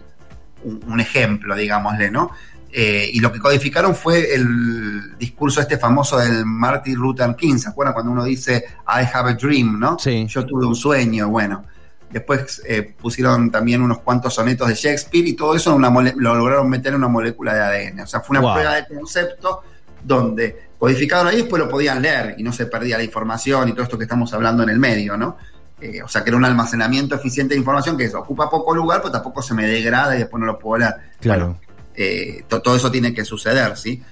un, 0.63 0.85
un 0.89 1.01
ejemplo, 1.01 1.57
digámosle, 1.57 2.11
¿no? 2.11 2.33
Eh, 2.71 3.09
y 3.15 3.21
lo 3.21 3.33
que 3.33 3.39
codificaron 3.39 3.95
fue 3.95 4.35
el 4.35 5.17
discurso 5.17 5.63
este 5.63 5.79
famoso 5.79 6.19
del 6.19 6.45
Martin 6.45 6.97
Luther 6.97 7.35
King, 7.35 7.57
¿se 7.57 7.71
acuerdan? 7.71 7.95
Cuando 7.95 8.13
uno 8.13 8.25
dice 8.25 8.63
I 8.87 9.09
have 9.11 9.31
a 9.31 9.35
dream, 9.35 9.81
¿no? 9.81 9.99
Sí. 9.99 10.27
Yo 10.29 10.45
tuve 10.45 10.67
un 10.67 10.75
sueño, 10.77 11.31
bueno. 11.31 11.65
Después 12.11 12.61
eh, 12.69 12.95
pusieron 13.01 13.51
también 13.51 13.81
unos 13.81 14.01
cuantos 14.01 14.35
sonetos 14.35 14.69
de 14.69 14.75
Shakespeare 14.75 15.27
y 15.27 15.33
todo 15.33 15.55
eso 15.57 15.75
una 15.75 15.89
lo 15.89 16.35
lograron 16.35 16.69
meter 16.69 16.89
en 16.93 16.97
una 16.99 17.09
molécula 17.09 17.55
de 17.55 17.63
ADN. 17.63 18.01
O 18.01 18.07
sea, 18.07 18.21
fue 18.21 18.37
una 18.37 18.47
Wow. 18.47 18.55
prueba 18.55 18.75
de 18.75 18.87
concepto 18.87 19.63
donde 20.05 20.69
codificaron 20.79 21.29
ahí 21.29 21.37
y 21.37 21.41
después 21.41 21.63
lo 21.63 21.71
podían 21.71 22.03
leer 22.03 22.35
y 22.37 22.43
no 22.43 22.53
se 22.53 22.67
perdía 22.67 22.99
la 22.99 23.05
información 23.05 23.71
y 23.71 23.73
todo 23.73 23.85
esto 23.85 23.97
que 23.97 24.05
estamos 24.05 24.31
hablando 24.35 24.63
en 24.63 24.69
el 24.69 24.79
medio, 24.79 25.17
¿no? 25.17 25.39
Eh, 25.81 26.03
o 26.03 26.09
sea, 26.09 26.25
que 26.25 26.31
era 26.31 26.37
un 26.39 26.45
almacenamiento 26.45 27.15
eficiente 27.15 27.55
de 27.55 27.59
información 27.61 27.97
que 27.97 28.05
eso, 28.05 28.19
ocupa 28.19 28.49
poco 28.49 28.75
lugar, 28.75 29.01
pero 29.03 29.13
tampoco 29.13 29.43
se 29.43 29.53
me 29.55 29.67
degrada 29.67 30.17
y 30.17 30.21
después 30.21 30.41
no 30.41 30.47
lo 30.47 30.59
puedo 30.59 30.79
leer. 30.79 30.95
Claro. 31.21 31.45
Bueno, 31.47 31.61
eh, 31.95 32.45
to- 32.49 32.63
todo 32.63 32.77
eso 32.77 32.91
tiene 32.91 33.13
que 33.13 33.25
suceder, 33.25 33.77
¿sí? 33.77 34.03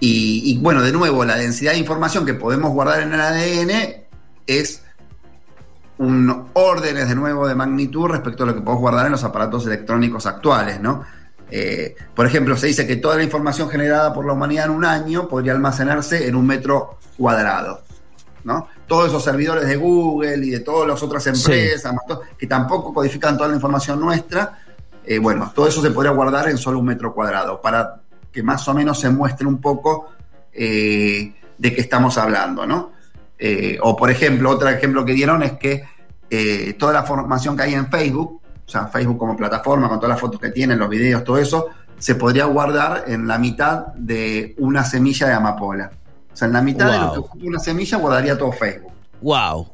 Y, 0.00 0.42
y, 0.52 0.58
bueno, 0.58 0.82
de 0.82 0.92
nuevo, 0.92 1.24
la 1.24 1.36
densidad 1.36 1.72
de 1.72 1.78
información 1.78 2.26
que 2.26 2.34
podemos 2.34 2.72
guardar 2.72 3.02
en 3.02 3.12
el 3.14 3.20
ADN 3.20 4.04
es 4.46 4.82
un 5.98 6.48
órdenes 6.54 7.08
de 7.08 7.14
nuevo 7.14 7.46
de 7.46 7.54
magnitud 7.54 8.08
respecto 8.08 8.42
a 8.42 8.46
lo 8.46 8.54
que 8.54 8.60
podemos 8.60 8.80
guardar 8.80 9.06
en 9.06 9.12
los 9.12 9.22
aparatos 9.22 9.64
electrónicos 9.66 10.26
actuales, 10.26 10.80
¿no? 10.80 11.04
Eh, 11.50 11.94
por 12.14 12.26
ejemplo, 12.26 12.56
se 12.56 12.66
dice 12.66 12.86
que 12.86 12.96
toda 12.96 13.16
la 13.16 13.22
información 13.22 13.68
generada 13.68 14.12
por 14.12 14.26
la 14.26 14.32
humanidad 14.32 14.64
en 14.66 14.70
un 14.72 14.84
año 14.84 15.28
podría 15.28 15.52
almacenarse 15.52 16.26
en 16.26 16.34
un 16.34 16.46
metro 16.46 16.98
cuadrado, 17.16 17.82
¿no? 18.42 18.68
Todos 18.92 19.08
esos 19.08 19.24
servidores 19.24 19.66
de 19.66 19.76
Google 19.76 20.44
y 20.44 20.50
de 20.50 20.60
todas 20.60 20.86
las 20.86 21.02
otras 21.02 21.26
empresas, 21.26 21.94
que 22.36 22.46
tampoco 22.46 22.92
codifican 22.92 23.38
toda 23.38 23.48
la 23.48 23.54
información 23.54 23.98
nuestra, 23.98 24.58
eh, 25.02 25.18
bueno, 25.18 25.50
todo 25.54 25.66
eso 25.66 25.80
se 25.80 25.92
podría 25.92 26.12
guardar 26.12 26.50
en 26.50 26.58
solo 26.58 26.78
un 26.78 26.84
metro 26.84 27.14
cuadrado, 27.14 27.58
para 27.58 28.02
que 28.30 28.42
más 28.42 28.68
o 28.68 28.74
menos 28.74 29.00
se 29.00 29.08
muestre 29.08 29.46
un 29.46 29.62
poco 29.62 30.10
eh, 30.52 31.32
de 31.56 31.74
qué 31.74 31.80
estamos 31.80 32.18
hablando, 32.18 32.66
¿no? 32.66 32.92
Eh, 33.38 33.78
o 33.80 33.96
por 33.96 34.10
ejemplo, 34.10 34.50
otro 34.50 34.68
ejemplo 34.68 35.06
que 35.06 35.14
dieron 35.14 35.42
es 35.42 35.52
que 35.52 35.84
toda 36.78 36.92
la 36.92 37.00
información 37.00 37.56
que 37.56 37.62
hay 37.62 37.72
en 37.72 37.88
Facebook 37.88 38.42
o 38.66 38.70
sea, 38.70 38.88
Facebook 38.88 39.16
como 39.16 39.34
plataforma, 39.34 39.88
con 39.88 40.00
todas 40.00 40.10
las 40.10 40.20
fotos 40.20 40.38
que 40.38 40.50
tiene, 40.50 40.76
los 40.76 40.90
videos, 40.90 41.24
todo 41.24 41.38
eso, 41.38 41.68
se 41.98 42.14
podría 42.14 42.44
guardar 42.44 43.04
en 43.06 43.26
la 43.26 43.38
mitad 43.38 43.86
de 43.94 44.54
una 44.58 44.84
semilla 44.84 45.28
de 45.28 45.32
amapola. 45.32 45.90
O 46.32 46.36
sea, 46.36 46.46
en 46.46 46.54
la 46.54 46.62
mitad 46.62 46.90
de 46.90 46.98
lo 46.98 47.12
que 47.12 47.18
ocupa 47.18 47.46
una 47.46 47.58
semilla 47.58 47.98
guardaría 47.98 48.38
todo 48.38 48.52
Facebook. 48.52 48.92
¡Wow! 49.20 49.68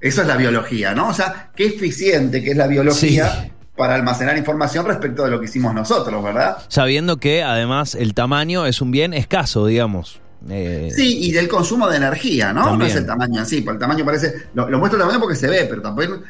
Eso 0.00 0.22
es 0.22 0.28
la 0.28 0.36
biología, 0.36 0.94
¿no? 0.94 1.08
O 1.08 1.14
sea, 1.14 1.50
qué 1.56 1.66
eficiente 1.66 2.42
que 2.42 2.50
es 2.50 2.56
la 2.56 2.66
biología 2.66 3.50
para 3.76 3.94
almacenar 3.94 4.36
información 4.36 4.86
respecto 4.86 5.24
de 5.24 5.30
lo 5.30 5.40
que 5.40 5.46
hicimos 5.46 5.74
nosotros, 5.74 6.22
¿verdad? 6.22 6.58
Sabiendo 6.68 7.16
que 7.16 7.42
además 7.42 7.94
el 7.94 8.14
tamaño 8.14 8.66
es 8.66 8.80
un 8.80 8.90
bien 8.90 9.14
escaso, 9.14 9.66
digamos. 9.66 10.20
Eh, 10.48 10.92
sí, 10.94 11.24
y 11.24 11.32
del 11.32 11.48
consumo 11.48 11.88
de 11.88 11.96
energía, 11.96 12.52
¿no? 12.52 12.76
No 12.76 12.84
es 12.84 12.94
el 12.94 13.06
tamaño 13.06 13.40
en 13.40 13.46
sí, 13.46 13.62
porque 13.62 13.76
el 13.76 13.80
tamaño 13.80 14.04
parece. 14.04 14.48
Lo, 14.54 14.66
muestro 14.78 14.98
el 14.98 15.06
tamaño 15.06 15.20
porque 15.20 15.36
se 15.36 15.48
ve, 15.48 15.66
pero 15.68 15.82
tampoco. 15.82 16.22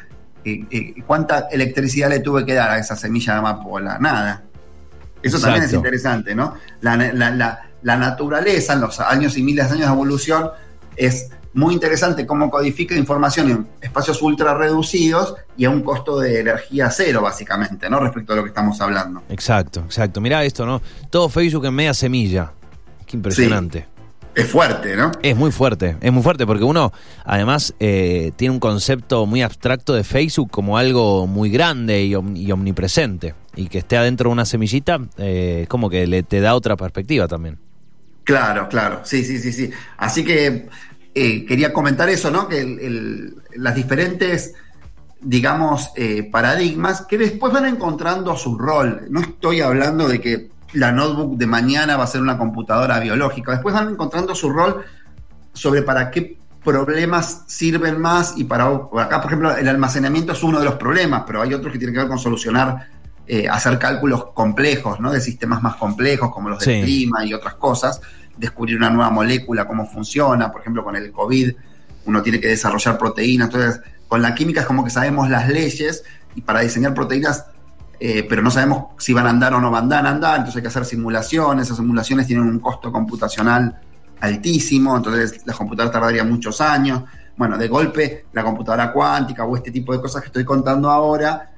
Eh, 0.43 0.63
eh, 0.69 0.93
¿Cuánta 1.05 1.47
electricidad 1.51 2.09
le 2.09 2.19
tuve 2.19 2.45
que 2.45 2.53
dar 2.53 2.69
a 2.69 2.79
esa 2.79 2.95
semilla 2.95 3.33
de 3.33 3.39
amapola? 3.39 3.97
Nada. 3.99 4.43
Eso 5.21 5.39
también 5.39 5.63
es 5.63 5.73
interesante, 5.73 6.35
¿no? 6.35 6.53
La, 6.81 6.95
la, 6.95 7.64
naturaleza 7.83 8.73
en 8.73 8.81
los 8.81 8.99
años 8.99 9.37
y 9.37 9.43
miles 9.43 9.67
de 9.67 9.75
años 9.75 9.87
de 9.87 9.93
evolución 9.93 10.49
es 10.95 11.29
muy 11.53 11.73
interesante 11.73 12.25
cómo 12.27 12.49
codifica 12.49 12.95
información 12.95 13.49
en 13.49 13.67
espacios 13.81 14.21
ultra 14.21 14.53
reducidos 14.53 15.35
y 15.55 15.63
a 15.65 15.69
un 15.69 15.81
costo 15.83 16.19
de 16.19 16.41
energía 16.41 16.89
cero, 16.91 17.21
básicamente, 17.21 17.89
¿no? 17.89 17.99
Respecto 18.01 18.33
a 18.33 18.35
lo 18.35 18.43
que 18.43 18.49
estamos 18.49 18.79
hablando. 18.81 19.23
Exacto, 19.29 19.79
exacto. 19.81 20.19
Mirá 20.19 20.43
esto, 20.43 20.65
¿no? 20.65 20.81
Todo 21.09 21.29
Facebook 21.29 21.65
en 21.65 21.73
media 21.73 21.93
semilla. 21.93 22.51
Qué 23.05 23.15
impresionante. 23.15 23.94
Es 24.35 24.47
fuerte, 24.47 24.97
¿no? 24.97 25.11
Es 25.21 25.37
muy 25.37 25.49
fuerte, 25.49 25.95
es 26.01 26.11
muy 26.11 26.21
fuerte 26.21 26.45
porque 26.45 26.65
uno 26.65 26.91
además 27.23 27.73
eh, 27.79 28.33
tiene 28.35 28.53
un 28.53 28.59
concepto 28.59 29.25
muy 29.25 29.41
abstracto 29.41 29.93
de 29.93 30.03
Facebook 30.03 30.51
como 30.51 30.77
algo 30.77 31.25
muy 31.25 31.49
grande 31.49 32.03
y, 32.03 32.13
omnipresente 32.15 33.33
y 33.55 33.67
que 33.69 33.77
esté 33.77 33.95
adentro 33.95 34.29
de 34.29 34.33
una 34.33 34.43
semillita 34.43 34.99
eh, 35.17 35.65
como 35.69 35.89
que 35.89 36.05
le 36.05 36.23
te 36.23 36.41
da 36.41 36.53
otra 36.53 36.75
perspectiva 36.75 37.29
también. 37.29 37.57
Claro, 38.25 38.67
claro, 38.67 39.01
sí, 39.03 39.23
sí, 39.23 39.39
sí, 39.39 39.53
sí. 39.53 39.71
Así 39.95 40.25
que 40.25 40.67
eh, 41.13 41.45
quería 41.45 41.71
comentar 41.71 42.09
eso, 42.09 42.29
¿no? 42.29 42.49
Que 42.49 43.31
las 43.55 43.73
diferentes, 43.73 44.53
digamos, 45.21 45.91
paradigmas 46.29 47.05
que 47.05 47.17
después 47.17 47.53
van 47.53 47.67
encontrando 47.67 48.35
su 48.35 48.57
rol. 48.57 49.05
No 49.09 49.21
estoy 49.21 49.61
hablando 49.61 50.09
de 50.09 50.19
que 50.19 50.54
la 50.75 50.91
notebook 50.91 51.37
de 51.37 51.47
mañana 51.47 51.97
va 51.97 52.03
a 52.03 52.07
ser 52.07 52.21
una 52.21 52.37
computadora 52.37 52.99
biológica. 52.99 53.51
Después 53.51 53.73
van 53.73 53.89
encontrando 53.89 54.35
su 54.35 54.49
rol 54.49 54.83
sobre 55.53 55.81
para 55.81 56.11
qué 56.11 56.37
problemas 56.63 57.43
sirven 57.47 57.99
más 57.99 58.33
y 58.37 58.43
para 58.43 58.65
acá, 58.65 59.21
por 59.21 59.25
ejemplo, 59.27 59.55
el 59.55 59.67
almacenamiento 59.67 60.33
es 60.33 60.43
uno 60.43 60.59
de 60.59 60.65
los 60.65 60.75
problemas, 60.75 61.23
pero 61.25 61.41
hay 61.41 61.53
otros 61.53 61.71
que 61.71 61.77
tienen 61.77 61.93
que 61.93 61.99
ver 61.99 62.09
con 62.09 62.19
solucionar, 62.19 62.87
eh, 63.27 63.47
hacer 63.47 63.77
cálculos 63.77 64.25
complejos, 64.33 64.99
¿no? 64.99 65.11
De 65.11 65.21
sistemas 65.21 65.61
más 65.61 65.75
complejos 65.75 66.31
como 66.31 66.49
los 66.49 66.59
del 66.59 66.83
clima 66.83 67.25
y 67.25 67.33
otras 67.33 67.55
cosas, 67.55 68.01
descubrir 68.35 68.77
una 68.77 68.89
nueva 68.89 69.11
molécula, 69.11 69.67
cómo 69.67 69.85
funciona, 69.85 70.51
por 70.51 70.61
ejemplo, 70.61 70.83
con 70.83 70.95
el 70.95 71.11
COVID 71.11 71.53
uno 72.05 72.21
tiene 72.21 72.39
que 72.39 72.47
desarrollar 72.47 72.97
proteínas, 72.97 73.47
entonces 73.47 73.81
con 74.07 74.21
la 74.21 74.35
química 74.35 74.61
es 74.61 74.67
como 74.67 74.83
que 74.83 74.89
sabemos 74.89 75.29
las 75.29 75.49
leyes 75.49 76.03
y 76.35 76.41
para 76.41 76.61
diseñar 76.61 76.93
proteínas 76.93 77.45
eh, 77.99 78.25
pero 78.27 78.41
no 78.41 78.51
sabemos 78.51 78.85
si 78.97 79.13
van 79.13 79.27
a 79.27 79.29
andar 79.29 79.53
o 79.53 79.61
no 79.61 79.71
van 79.71 79.91
a 79.91 80.09
andar, 80.09 80.37
entonces 80.37 80.57
hay 80.57 80.61
que 80.61 80.67
hacer 80.67 80.85
simulaciones, 80.85 81.65
esas 81.65 81.77
simulaciones 81.77 82.27
tienen 82.27 82.45
un 82.45 82.59
costo 82.59 82.91
computacional 82.91 83.79
altísimo, 84.19 84.95
entonces 84.95 85.45
las 85.45 85.55
computadoras 85.55 85.93
tardarían 85.93 86.29
muchos 86.29 86.61
años. 86.61 87.03
Bueno, 87.37 87.57
de 87.57 87.67
golpe 87.67 88.25
la 88.31 88.43
computadora 88.43 88.91
cuántica 88.91 89.43
o 89.43 89.55
este 89.55 89.71
tipo 89.71 89.91
de 89.93 90.01
cosas 90.01 90.21
que 90.21 90.27
estoy 90.27 90.45
contando 90.45 90.89
ahora, 90.89 91.51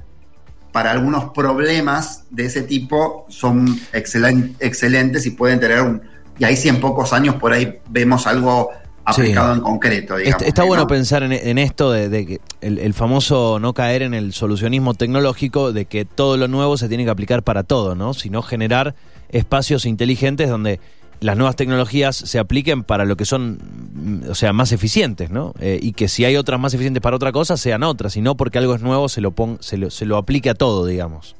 para 0.71 0.91
algunos 0.91 1.31
problemas 1.31 2.25
de 2.29 2.45
ese 2.45 2.63
tipo 2.63 3.25
son 3.29 3.79
excelentes 3.91 5.25
y 5.25 5.31
pueden 5.31 5.59
tener 5.59 5.81
un... 5.81 6.01
Y 6.37 6.43
ahí 6.43 6.55
sí 6.55 6.69
en 6.69 6.79
pocos 6.79 7.13
años 7.13 7.35
por 7.35 7.51
ahí 7.51 7.79
vemos 7.89 8.27
algo 8.27 8.69
aplicado 9.07 9.53
en 9.53 9.61
concreto. 9.61 10.17
Digamos, 10.17 10.41
está, 10.41 10.63
bueno 10.63 10.85
pensar 10.85 11.23
en, 11.23 11.57
esto 11.57 11.91
de, 11.91 12.25
que 12.25 12.41
el, 12.61 12.93
famoso 12.93 13.57
no 13.59 13.73
caer 13.73 14.01
en 14.01 14.13
el 14.13 14.33
solucionismo 14.33 14.93
tecnológico 14.93 15.71
de 15.71 15.85
que 15.85 16.03
todo 16.05 16.35
lo 16.37 16.47
nuevo 16.47 16.77
se 16.77 16.89
tiene 16.89 17.05
que 17.05 17.09
aplicar 17.09 17.43
para 17.43 17.63
todo, 17.63 17.95
¿no? 17.95 18.13
Sino 18.13 18.41
generar 18.41 18.95
espacios 19.29 19.85
inteligentes 19.85 20.49
donde 20.49 20.79
las 21.19 21.37
nuevas 21.37 21.55
tecnologías 21.55 22.15
se 22.15 22.37
apliquen 22.37 22.83
para 22.83 23.05
lo 23.05 23.15
que 23.15 23.25
son, 23.25 24.23
o 24.29 24.35
sea, 24.35 24.53
más 24.53 24.71
eficientes, 24.71 25.31
¿no? 25.31 25.53
Eh, 25.59 25.79
y 25.81 25.93
que 25.93 26.07
si 26.07 26.25
hay 26.25 26.35
otras 26.35 26.59
más 26.59 26.73
eficientes 26.73 27.01
para 27.01 27.15
otra 27.15 27.31
cosa, 27.31 27.57
sean 27.57 27.83
otras, 27.83 28.17
y 28.17 28.21
no 28.21 28.35
porque 28.35 28.57
algo 28.57 28.75
es 28.75 28.81
nuevo 28.81 29.09
se 29.09 29.21
lo, 29.21 29.31
pon, 29.31 29.57
se 29.61 29.77
lo, 29.77 29.89
se 29.89 30.05
lo 30.05 30.17
aplique 30.17 30.49
a 30.49 30.53
todo, 30.53 30.85
digamos. 30.85 31.35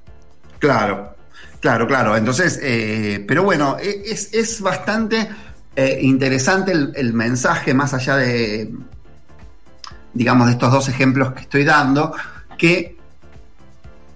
Claro, 0.60 1.16
claro, 1.60 1.86
claro. 1.86 2.18
Entonces, 2.18 2.60
eh, 2.64 3.24
pero 3.28 3.44
bueno, 3.44 3.78
e, 3.80 4.04
es, 4.06 4.34
es 4.34 4.62
bastante 4.62 5.30
eh, 5.80 6.00
interesante 6.02 6.72
el, 6.72 7.14
mensaje, 7.14 7.72
más 7.72 7.94
allá 7.94 8.16
de, 8.16 8.74
digamos, 10.12 10.48
de 10.48 10.54
estos 10.54 10.72
dos 10.72 10.90
ejemplos 10.90 11.34
que 11.34 11.42
estoy 11.42 11.64
dando, 11.66 12.16
que 12.58 12.98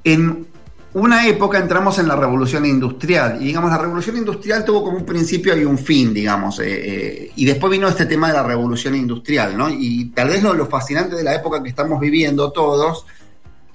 en 0.03 0.47
una 0.95 1.27
época 1.27 1.59
entramos 1.59 1.99
en 1.99 2.07
la 2.07 2.15
revolución 2.15 2.65
industrial, 2.65 3.37
y 3.39 3.45
digamos, 3.45 3.69
la 3.69 3.77
revolución 3.77 4.17
industrial 4.17 4.65
tuvo 4.65 4.83
como 4.83 4.97
un 4.97 5.05
principio 5.05 5.55
y 5.55 5.63
un 5.63 5.77
fin, 5.77 6.11
digamos, 6.15 6.59
eh, 6.61 6.63
eh, 6.65 7.31
y 7.35 7.45
después 7.45 7.71
vino 7.71 7.87
este 7.87 8.07
tema 8.07 8.29
de 8.29 8.33
la 8.33 8.43
revolución 8.43 8.95
industrial, 8.95 9.55
¿no? 9.55 9.69
Y 9.69 10.05
tal 10.15 10.29
vez 10.29 10.41
lo, 10.41 10.55
lo 10.55 10.65
fascinante 10.65 11.15
de 11.15 11.23
la 11.23 11.35
época 11.35 11.61
que 11.61 11.69
estamos 11.69 11.99
viviendo 11.99 12.51
todos 12.51 13.05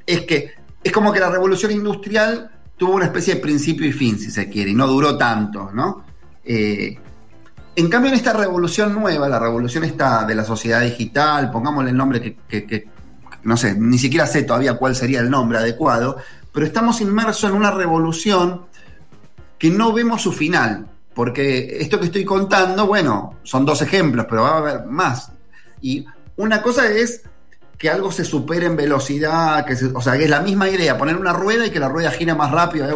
es 0.05 0.23
que 0.23 0.55
es 0.83 0.90
como 0.90 1.12
que 1.12 1.21
la 1.21 1.31
revolución 1.31 1.71
industrial 1.71 2.50
tuvo 2.76 2.97
una 2.97 3.05
especie 3.05 3.37
de 3.37 3.40
principio 3.40 3.87
y 3.87 3.93
fin, 3.93 4.19
si 4.19 4.33
se 4.33 4.49
quiere, 4.49 4.73
y 4.73 4.75
no 4.75 4.88
duró 4.88 5.16
tanto, 5.16 5.71
¿no? 5.73 6.05
En 7.78 7.90
cambio, 7.90 8.11
en 8.11 8.16
esta 8.16 8.33
revolución 8.33 8.95
nueva, 8.95 9.28
la 9.28 9.38
revolución 9.38 9.85
esta 9.85 10.25
de 10.25 10.35
la 10.35 10.45
sociedad 10.45 10.80
digital, 10.80 11.50
pongámosle 11.50 11.90
el 11.90 11.97
nombre 11.97 12.38
que, 12.49 12.88
no 13.42 13.54
sé, 13.59 13.75
ni 13.75 13.99
siquiera 13.99 14.26
sé 14.26 14.45
todavía 14.45 14.78
cuál 14.78 14.97
sería 14.97 15.21
el 15.21 15.28
nombre 15.28 15.59
adecuado, 15.59 16.16
pero 16.52 16.64
estamos 16.64 17.02
inmersos 17.02 17.50
en 17.50 17.56
una 17.56 17.71
revolución 17.71 18.62
que 19.59 19.68
no 19.68 19.92
vemos 19.92 20.23
su 20.23 20.33
final, 20.33 20.87
porque 21.14 21.76
esto 21.78 22.00
que 22.00 22.06
estoy 22.06 22.25
contando, 22.25 22.87
bueno, 22.87 23.35
son 23.42 23.66
dos 23.66 23.83
ejemplos, 23.83 24.25
pero 24.26 24.45
va 24.45 24.52
a 24.52 24.59
haber 24.59 24.87
más. 24.87 25.30
Y 25.83 26.06
una 26.37 26.62
cosa 26.62 26.90
es 26.90 27.25
que 27.78 27.90
algo 27.90 28.11
se 28.11 28.25
supere 28.25 28.66
en 28.66 28.76
velocidad, 28.76 29.64
que 29.66 29.76
o 29.95 30.00
sea, 30.00 30.16
que 30.16 30.25
es 30.25 30.30
la 30.30 30.40
misma 30.40 30.68
idea, 30.68 30.97
poner 30.97 31.16
una 31.16 31.33
rueda 31.33 31.66
y 31.66 31.71
que 31.71 31.78
la 31.78 31.88
rueda 31.88 32.11
gire 32.11 32.35
más 32.35 32.50
rápido, 32.50 32.87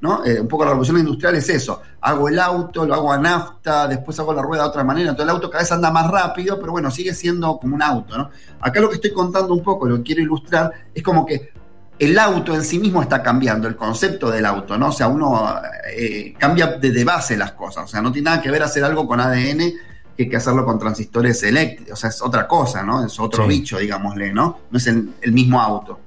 ¿no? 0.00 0.24
Eh, 0.26 0.40
un 0.40 0.48
poco 0.48 0.64
la 0.64 0.70
revolución 0.70 0.98
industrial 0.98 1.36
es 1.36 1.48
eso, 1.48 1.80
hago 2.02 2.28
el 2.28 2.38
auto, 2.38 2.84
lo 2.84 2.94
hago 2.94 3.12
a 3.12 3.18
nafta, 3.18 3.88
después 3.88 4.18
hago 4.18 4.34
la 4.34 4.42
rueda 4.42 4.64
de 4.64 4.68
otra 4.68 4.84
manera, 4.84 5.10
entonces 5.10 5.30
el 5.30 5.36
auto 5.36 5.50
cada 5.50 5.62
vez 5.62 5.72
anda 5.72 5.90
más 5.90 6.10
rápido, 6.10 6.60
pero 6.60 6.72
bueno, 6.72 6.90
sigue 6.90 7.14
siendo 7.14 7.56
como 7.58 7.76
un 7.76 7.82
auto, 7.82 8.18
¿no? 8.18 8.30
Acá 8.60 8.80
lo 8.80 8.90
que 8.90 8.96
estoy 8.96 9.12
contando 9.12 9.54
un 9.54 9.62
poco, 9.62 9.86
lo 9.86 9.96
que 9.96 10.02
quiero 10.02 10.22
ilustrar, 10.22 10.70
es 10.94 11.02
como 11.02 11.24
que 11.24 11.52
el 11.98 12.18
auto 12.18 12.54
en 12.54 12.62
sí 12.62 12.78
mismo 12.78 13.00
está 13.00 13.22
cambiando, 13.22 13.66
el 13.68 13.76
concepto 13.76 14.30
del 14.30 14.44
auto, 14.44 14.76
¿no? 14.76 14.88
O 14.88 14.92
sea, 14.92 15.08
uno 15.08 15.50
eh, 15.90 16.34
cambia 16.38 16.76
desde 16.78 17.04
base 17.04 17.38
las 17.38 17.52
cosas, 17.52 17.84
o 17.84 17.88
sea, 17.88 18.02
no 18.02 18.12
tiene 18.12 18.26
nada 18.26 18.42
que 18.42 18.50
ver 18.50 18.62
hacer 18.62 18.84
algo 18.84 19.06
con 19.06 19.18
ADN 19.18 19.72
que 20.16 20.24
hay 20.24 20.28
que 20.28 20.36
hacerlo 20.36 20.64
con 20.64 20.78
transistores 20.78 21.42
eléctricos, 21.42 21.92
o 21.92 21.96
sea, 21.96 22.10
es 22.10 22.22
otra 22.22 22.48
cosa, 22.48 22.82
¿no? 22.82 23.04
Es 23.04 23.20
otro 23.20 23.46
bicho, 23.46 23.78
digámosle, 23.78 24.32
¿no? 24.32 24.60
No 24.70 24.78
es 24.78 24.86
el, 24.86 25.32
mismo 25.32 25.60
auto. 25.60 26.00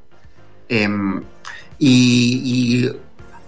Em, 0.68 1.22
y, 1.78 2.90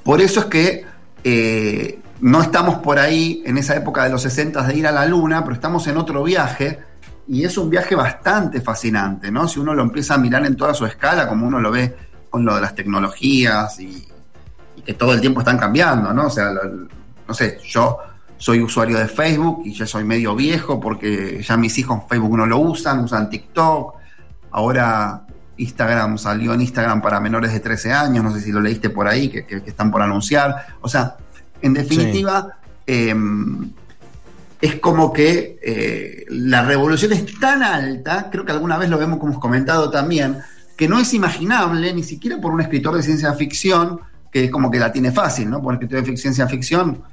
por 0.03 0.21
eso 0.21 0.41
es 0.41 0.45
que 0.45 0.85
eh, 1.23 1.99
no 2.21 2.41
estamos 2.41 2.75
por 2.79 2.99
ahí 2.99 3.43
en 3.45 3.57
esa 3.57 3.75
época 3.75 4.03
de 4.03 4.09
los 4.09 4.21
60 4.21 4.63
de 4.63 4.75
ir 4.75 4.87
a 4.87 4.91
la 4.91 5.05
luna, 5.05 5.43
pero 5.43 5.55
estamos 5.55 5.85
en 5.87 5.97
otro 5.97 6.23
viaje 6.23 6.79
y 7.27 7.43
es 7.43 7.57
un 7.57 7.69
viaje 7.69 7.95
bastante 7.95 8.61
fascinante, 8.61 9.31
¿no? 9.31 9.47
Si 9.47 9.59
uno 9.59 9.73
lo 9.73 9.83
empieza 9.83 10.15
a 10.15 10.17
mirar 10.17 10.45
en 10.45 10.55
toda 10.55 10.73
su 10.73 10.85
escala, 10.85 11.27
como 11.27 11.47
uno 11.47 11.59
lo 11.59 11.71
ve 11.71 11.95
con 12.29 12.45
lo 12.45 12.55
de 12.55 12.61
las 12.61 12.75
tecnologías 12.75 13.79
y, 13.79 14.07
que 14.85 14.93
todo 14.95 15.13
el 15.13 15.21
tiempo 15.21 15.41
están 15.41 15.59
cambiando, 15.59 16.11
¿no? 16.11 16.25
O 16.25 16.29
sea, 16.29 16.51
no 17.27 17.33
sé, 17.35 17.59
yo 17.63 17.99
soy 18.41 18.59
usuario 18.59 18.97
de 18.97 19.07
Facebook 19.07 19.61
y 19.65 19.73
ya 19.73 19.85
soy 19.85 20.03
medio 20.03 20.35
viejo 20.35 20.79
porque 20.79 21.43
ya 21.47 21.57
mis 21.57 21.77
hijos 21.77 22.01
Facebook 22.09 22.35
no 22.35 22.47
lo 22.47 22.57
usan, 22.57 23.03
usan 23.03 23.29
TikTok. 23.29 23.93
Ahora 24.49 25.27
Instagram 25.57 26.17
salió 26.17 26.55
en 26.55 26.61
Instagram 26.61 27.03
para 27.03 27.19
menores 27.19 27.53
de 27.53 27.59
13 27.59 27.93
años, 27.93 28.23
no 28.23 28.33
sé 28.33 28.41
si 28.41 28.51
lo 28.51 28.59
leíste 28.59 28.89
por 28.89 29.07
ahí, 29.07 29.29
que, 29.29 29.45
están 29.63 29.91
por 29.91 30.01
anunciar. 30.01 30.55
O 30.81 30.89
sea, 30.89 31.17
en 31.61 31.75
definitiva, 31.75 32.57
em, 32.87 33.73
es 34.59 34.79
como 34.79 35.13
que 35.13 35.59
eh, 35.61 36.25
la 36.29 36.63
revolución 36.63 37.13
es 37.13 37.39
tan 37.39 37.61
alta, 37.61 38.29
creo 38.31 38.43
que 38.43 38.53
alguna 38.53 38.79
vez 38.79 38.89
lo 38.89 38.99
hemos 38.99 39.19
como 39.19 39.39
comentado 39.39 39.91
también, 39.91 40.39
que 40.75 40.87
no 40.87 40.97
es 40.97 41.13
imaginable, 41.13 41.93
ni 41.93 42.01
siquiera 42.01 42.41
por 42.41 42.51
un 42.51 42.61
escritor 42.61 42.95
de 42.95 43.03
ciencia 43.03 43.31
ficción, 43.35 43.99
que 44.31 44.45
es 44.45 44.49
como 44.49 44.71
que 44.71 44.79
la 44.79 44.91
tiene 44.91 45.11
fácil, 45.11 45.47
¿no? 45.47 45.61
Por 45.61 45.67
un 45.67 45.73
escritor 45.75 46.03
de 46.03 46.17
ciencia 46.17 46.47
ficción 46.47 47.03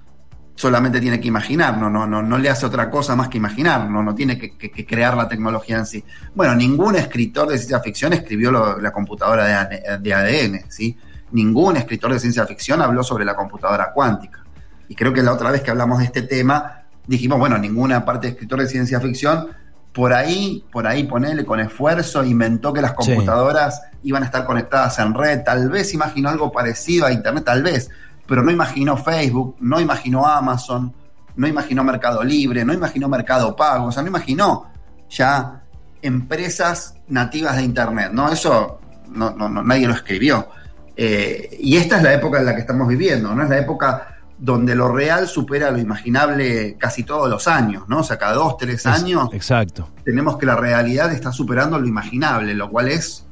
solamente 0.58 1.00
tiene 1.00 1.20
que 1.20 1.28
imaginar, 1.28 1.78
no, 1.78 1.88
no, 1.88 2.04
no, 2.04 2.20
no 2.20 2.36
le 2.36 2.50
hace 2.50 2.66
otra 2.66 2.90
cosa 2.90 3.14
más 3.14 3.28
que 3.28 3.36
imaginar, 3.36 3.88
no, 3.88 4.02
no 4.02 4.12
tiene 4.12 4.36
que, 4.36 4.84
crear 4.84 5.16
la 5.16 5.28
tecnología 5.28 5.78
en 5.78 5.86
sí. 5.86 6.02
Bueno, 6.34 6.56
ningún 6.56 6.96
escritor 6.96 7.48
de 7.48 7.58
ciencia 7.58 7.78
ficción 7.78 8.12
escribió 8.12 8.50
la 8.50 8.90
computadora 8.90 9.68
de, 9.68 10.12
ADN, 10.12 10.68
¿sí? 10.68 10.98
ningún 11.30 11.76
escritor 11.76 12.12
de 12.12 12.18
ciencia 12.18 12.44
ficción 12.44 12.82
habló 12.82 13.04
sobre 13.04 13.24
la 13.24 13.36
computadora 13.36 13.92
cuántica. 13.92 14.42
Y 14.88 14.96
creo 14.96 15.12
que 15.12 15.22
la 15.22 15.32
otra 15.32 15.52
vez 15.52 15.62
que 15.62 15.70
hablamos 15.70 16.00
de 16.00 16.06
este 16.06 16.22
tema, 16.22 16.82
dijimos, 17.06 17.38
bueno, 17.38 17.56
ninguna 17.56 18.04
parte 18.04 18.26
de 18.26 18.32
escritor 18.32 18.58
de 18.58 18.66
ciencia 18.66 18.98
ficción, 18.98 19.50
por 19.94 20.12
ahí, 20.12 20.64
por 20.72 20.88
ahí 20.88 21.04
ponele 21.04 21.44
con 21.44 21.60
esfuerzo, 21.60 22.24
inventó 22.24 22.72
que 22.72 22.82
las 22.82 22.94
computadoras 22.94 23.80
iban 24.02 24.24
a 24.24 24.26
estar 24.26 24.44
conectadas 24.44 24.98
en 24.98 25.14
red, 25.14 25.44
tal 25.44 25.68
vez 25.70 25.94
imaginó 25.94 26.30
algo 26.30 26.50
parecido 26.50 27.06
a 27.06 27.12
Internet, 27.12 27.44
tal 27.44 27.62
vez, 27.62 27.90
pero 28.28 28.42
no 28.42 28.52
imaginó 28.52 28.96
Facebook, 28.98 29.56
no 29.60 29.80
imaginó 29.80 30.26
Amazon, 30.26 30.92
no 31.34 31.48
imaginó 31.48 31.82
Mercado 31.82 32.22
Libre, 32.22 32.62
no 32.64 32.74
imaginó 32.74 33.08
Mercado 33.08 33.56
Pago, 33.56 33.86
o 33.86 33.92
sea, 33.92 34.02
no 34.02 34.08
imaginó 34.08 34.70
ya 35.08 35.62
empresas 36.02 36.94
nativas 37.08 37.56
de 37.56 37.62
Internet, 37.62 38.10
¿no? 38.12 38.30
Eso 38.30 38.80
no, 39.08 39.30
no, 39.30 39.48
nadie 39.48 39.88
lo 39.88 39.94
escribió. 39.94 40.46
Eh, 40.94 41.56
y 41.58 41.76
esta 41.76 41.96
es 41.96 42.02
la 42.02 42.12
época 42.12 42.38
en 42.38 42.44
la 42.44 42.54
que 42.54 42.60
estamos 42.60 42.86
viviendo, 42.86 43.34
¿no? 43.34 43.42
Es 43.42 43.48
la 43.48 43.58
época 43.58 44.18
donde 44.36 44.74
lo 44.74 44.92
real 44.92 45.26
supera 45.26 45.70
lo 45.70 45.78
imaginable 45.78 46.76
casi 46.76 47.04
todos 47.04 47.30
los 47.30 47.48
años, 47.48 47.88
¿no? 47.88 48.00
O 48.00 48.04
sea, 48.04 48.18
cada 48.18 48.34
dos, 48.34 48.58
tres 48.58 48.84
años. 48.84 49.30
Exacto. 49.32 49.88
Tenemos 50.04 50.36
que 50.36 50.44
la 50.44 50.54
realidad 50.54 51.10
está 51.12 51.32
superando 51.32 51.78
lo 51.78 51.86
imaginable, 51.86 52.54
lo 52.54 52.68
cual 52.68 52.88
es 52.88 53.24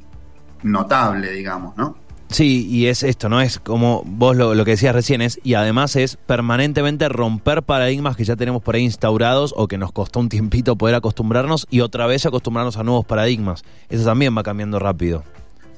notable, 0.63 1.31
digamos, 1.33 1.77
¿no? 1.77 2.06
Sí, 2.29 2.67
y 2.67 2.87
es 2.87 3.03
esto, 3.03 3.29
¿no? 3.29 3.39
Es 3.39 3.59
como 3.59 4.03
vos 4.05 4.35
lo, 4.35 4.53
que 4.65 4.71
decías 4.71 4.93
recién, 4.93 5.21
es, 5.21 5.39
y 5.43 5.53
además 5.53 5.95
es 5.95 6.17
permanentemente 6.17 7.07
romper 7.07 7.63
paradigmas 7.63 8.17
que 8.17 8.25
ya 8.25 8.35
tenemos 8.35 8.61
por 8.61 8.75
ahí 8.75 8.83
instaurados 8.83 9.53
o 9.55 9.67
que 9.67 9.77
nos 9.77 9.93
costó 9.93 10.19
un 10.19 10.27
tiempito 10.27 10.75
poder 10.75 10.95
acostumbrarnos 10.95 11.67
y 11.69 11.79
otra 11.79 12.05
vez 12.05 12.25
acostumbrarnos 12.25 12.77
a 12.77 12.83
nuevos 12.83 13.05
paradigmas. 13.05 13.63
Eso 13.89 14.03
también 14.03 14.37
va 14.37 14.43
cambiando 14.43 14.77
rápido. 14.77 15.23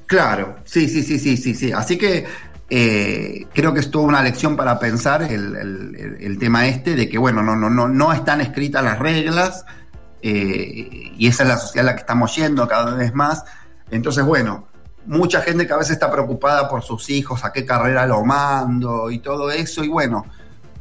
Claro, 0.06 0.56
sí, 0.64 0.88
sí, 0.88 1.04
sí, 1.04 1.20
sí, 1.20 1.36
sí, 1.36 1.54
sí. 1.54 1.70
Así 1.70 1.96
que 1.96 2.26
eh, 2.68 3.46
creo 3.54 3.72
que 3.72 3.80
es 3.80 3.90
toda 3.90 4.06
una 4.06 4.22
lección 4.22 4.56
para 4.56 4.78
pensar 4.80 5.22
el, 5.22 6.36
tema 6.40 6.66
este 6.66 6.96
de 6.96 7.08
que, 7.08 7.16
bueno, 7.16 7.42
no, 7.42 7.54
no, 7.54 7.70
no, 7.70 7.86
no 7.86 8.12
están 8.12 8.40
escritas 8.40 8.82
las 8.82 8.98
reglas 8.98 9.64
eh, 10.20 11.12
y 11.16 11.26
esa 11.28 11.44
es 11.44 11.48
la 11.48 11.58
sociedad 11.58 11.86
a 11.86 11.90
la 11.92 11.94
que 11.94 12.00
estamos 12.00 12.34
yendo 12.34 12.66
cada 12.66 12.94
vez 12.94 13.14
más. 13.14 13.44
Entonces, 13.92 14.24
bueno, 14.24 14.66
mucha 15.06 15.40
gente 15.40 15.66
que 15.66 15.72
a 15.72 15.76
veces 15.76 15.92
está 15.92 16.10
preocupada 16.10 16.68
por 16.68 16.82
sus 16.82 17.08
hijos, 17.10 17.44
a 17.44 17.52
qué 17.52 17.64
carrera 17.64 18.06
lo 18.06 18.24
mando 18.24 19.10
y 19.10 19.18
todo 19.18 19.50
eso, 19.50 19.82
y 19.82 19.88
bueno, 19.88 20.26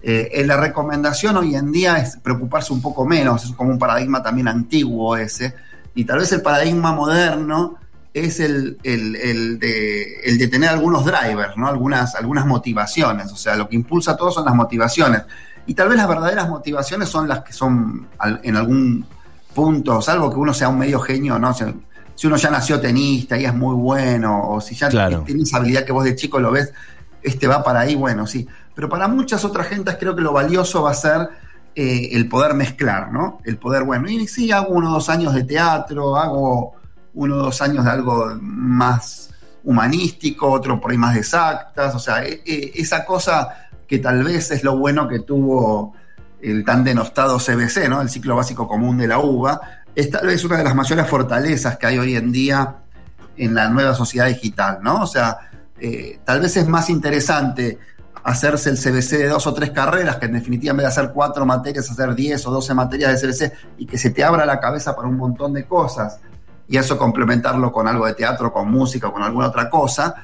eh, 0.02 0.44
la 0.46 0.58
recomendación 0.58 1.38
hoy 1.38 1.56
en 1.56 1.72
día 1.72 1.98
es 1.98 2.18
preocuparse 2.18 2.74
un 2.74 2.82
poco 2.82 3.06
menos, 3.06 3.46
es 3.46 3.52
como 3.52 3.72
un 3.72 3.80
paradigma 3.80 4.22
también 4.22 4.48
antiguo 4.48 5.18
ese, 5.18 5.56
y 5.96 6.06
tal 6.06 6.20
vez 6.20 6.32
el 6.32 6.42
paradigma 6.42 6.92
moderno 6.94 7.78
es 8.14 8.40
el, 8.40 8.78
de, 8.82 10.48
tener 10.50 10.70
algunos 10.70 11.06
drivers, 11.06 11.58
¿no? 11.58 11.68
algunas, 11.68 12.16
algunas 12.16 12.46
motivaciones. 12.46 13.32
O 13.32 13.36
sea, 13.36 13.56
lo 13.56 13.70
que 13.70 13.76
impulsa 13.76 14.12
a 14.12 14.18
todo 14.18 14.32
son 14.32 14.46
las 14.46 14.56
motivaciones. 14.56 15.24
Y 15.66 15.74
tal 15.74 15.90
vez 15.90 15.98
las 15.98 16.08
verdaderas 16.08 16.50
motivaciones 16.50 17.10
son 17.10 17.28
las 17.28 17.42
que 17.42 17.54
son 17.54 18.08
en 18.44 18.56
algún 18.56 19.06
punto, 19.54 20.02
salvo 20.02 20.30
que 20.30 20.38
uno 20.38 20.54
sea 20.54 20.70
un 20.70 20.80
medio 20.80 21.00
genio, 21.00 21.38
¿no? 21.38 21.54
Si 22.20 22.28
uno 22.28 22.36
ya 22.36 22.50
nació 22.50 22.82
tenista 22.82 23.40
y 23.40 23.46
es 23.46 23.54
muy 23.54 23.74
bueno, 23.76 24.50
o 24.50 24.60
si 24.60 24.76
ya 24.76 24.90
tiene 24.90 25.44
esa 25.44 25.56
habilidad 25.56 25.86
que 25.86 25.94
vos 25.94 26.04
de 26.04 26.18
chico 26.18 26.38
lo 26.38 26.52
ves, 26.52 26.74
este 27.24 27.48
va 27.48 27.64
para 27.64 27.80
ahí, 27.80 27.96
bueno, 27.96 28.28
sí. 28.28 28.46
Pero 28.76 28.90
para 28.90 29.08
muchas 29.08 29.46
otras 29.46 29.68
gentes 29.68 29.96
creo 29.98 30.14
que 30.14 30.22
lo 30.22 30.34
valioso 30.34 30.84
va 30.84 30.92
a 30.92 30.96
ser 30.96 31.30
eh, 31.74 32.10
el 32.12 32.28
poder 32.28 32.56
mezclar, 32.56 33.10
¿no? 33.10 33.40
El 33.46 33.56
poder, 33.56 33.86
bueno, 33.86 34.10
y 34.10 34.28
sí, 34.28 34.52
hago 34.52 34.74
uno 34.74 34.90
o 34.90 34.94
dos 34.96 35.08
años 35.08 35.34
de 35.34 35.46
teatro, 35.46 36.18
hago 36.18 36.74
uno 37.14 37.36
o 37.36 37.38
dos 37.38 37.62
años 37.62 37.86
de 37.86 37.92
algo 37.92 38.38
más 38.42 39.30
humanístico, 39.64 40.52
otro 40.52 40.78
por 40.82 40.92
ahí 40.92 40.98
más 40.98 41.14
de 41.14 41.22
exactas, 41.22 41.96
o 41.96 42.00
sea, 42.00 42.26
e, 42.26 42.42
e, 42.46 42.74
esa 42.76 43.06
cosa 43.06 43.70
que 43.88 44.00
tal 44.00 44.26
vez 44.26 44.52
es 44.52 44.66
lo 44.66 44.78
bueno 44.78 45.08
que 45.08 45.20
tuvo 45.20 45.94
el 46.42 46.66
tan 46.66 46.84
denostado 46.84 47.38
CBC, 47.38 47.88
¿no? 47.88 48.02
El 48.02 48.10
ciclo 48.10 48.36
básico 48.36 48.68
común 48.68 48.98
de 48.98 49.08
la 49.08 49.20
uva, 49.96 50.32
es 50.32 50.44
una 50.44 50.58
de 50.58 50.64
las 50.64 50.76
mayores 50.76 51.08
fortalezas 51.08 51.78
que 51.78 51.88
hay 51.88 51.98
hoy 51.98 52.16
en 52.16 52.32
día 52.32 52.76
en 53.38 53.56
la 53.56 53.70
nueva 53.70 53.94
sociedad 53.94 54.28
digital, 54.28 54.80
¿no? 54.82 55.04
O 55.04 55.08
sea, 55.08 55.38
eh, 55.80 56.20
tal 56.26 56.42
vez 56.42 56.58
es 56.58 56.68
más 56.68 56.90
interesante 56.90 57.80
hacerse 58.24 58.70
el 58.70 58.78
CBC 58.78 59.18
de 59.18 59.28
dos 59.28 59.48
o 59.48 59.54
tres 59.54 59.72
carreras, 59.72 60.18
que 60.18 60.26
en 60.26 60.34
definitiva 60.34 60.72
en 60.72 60.78
vez 60.78 60.84
de 60.84 60.90
hacer 60.90 61.12
cuatro 61.14 61.46
materias, 61.46 61.90
hacer 61.90 62.14
diez 62.16 62.46
o 62.46 62.52
doce 62.52 62.74
materias 62.74 63.22
de 63.22 63.28
CBC 63.28 63.54
y 63.78 63.86
que 63.86 63.98
se 63.98 64.10
te 64.10 64.24
abra 64.24 64.46
la 64.46 64.60
cabeza 64.60 64.96
para 64.96 65.08
un 65.08 65.18
montón 65.18 65.54
de 65.54 65.66
cosas 65.66 66.20
y 66.68 66.78
eso 66.78 66.98
complementarlo 66.98 67.72
con 67.72 67.88
algo 67.88 68.06
de 68.06 68.14
teatro, 68.14 68.54
con 68.54 68.70
música 68.70 69.08
o 69.08 69.14
con 69.14 69.24
alguna 69.24 69.48
otra 69.48 69.70
cosa. 69.70 70.16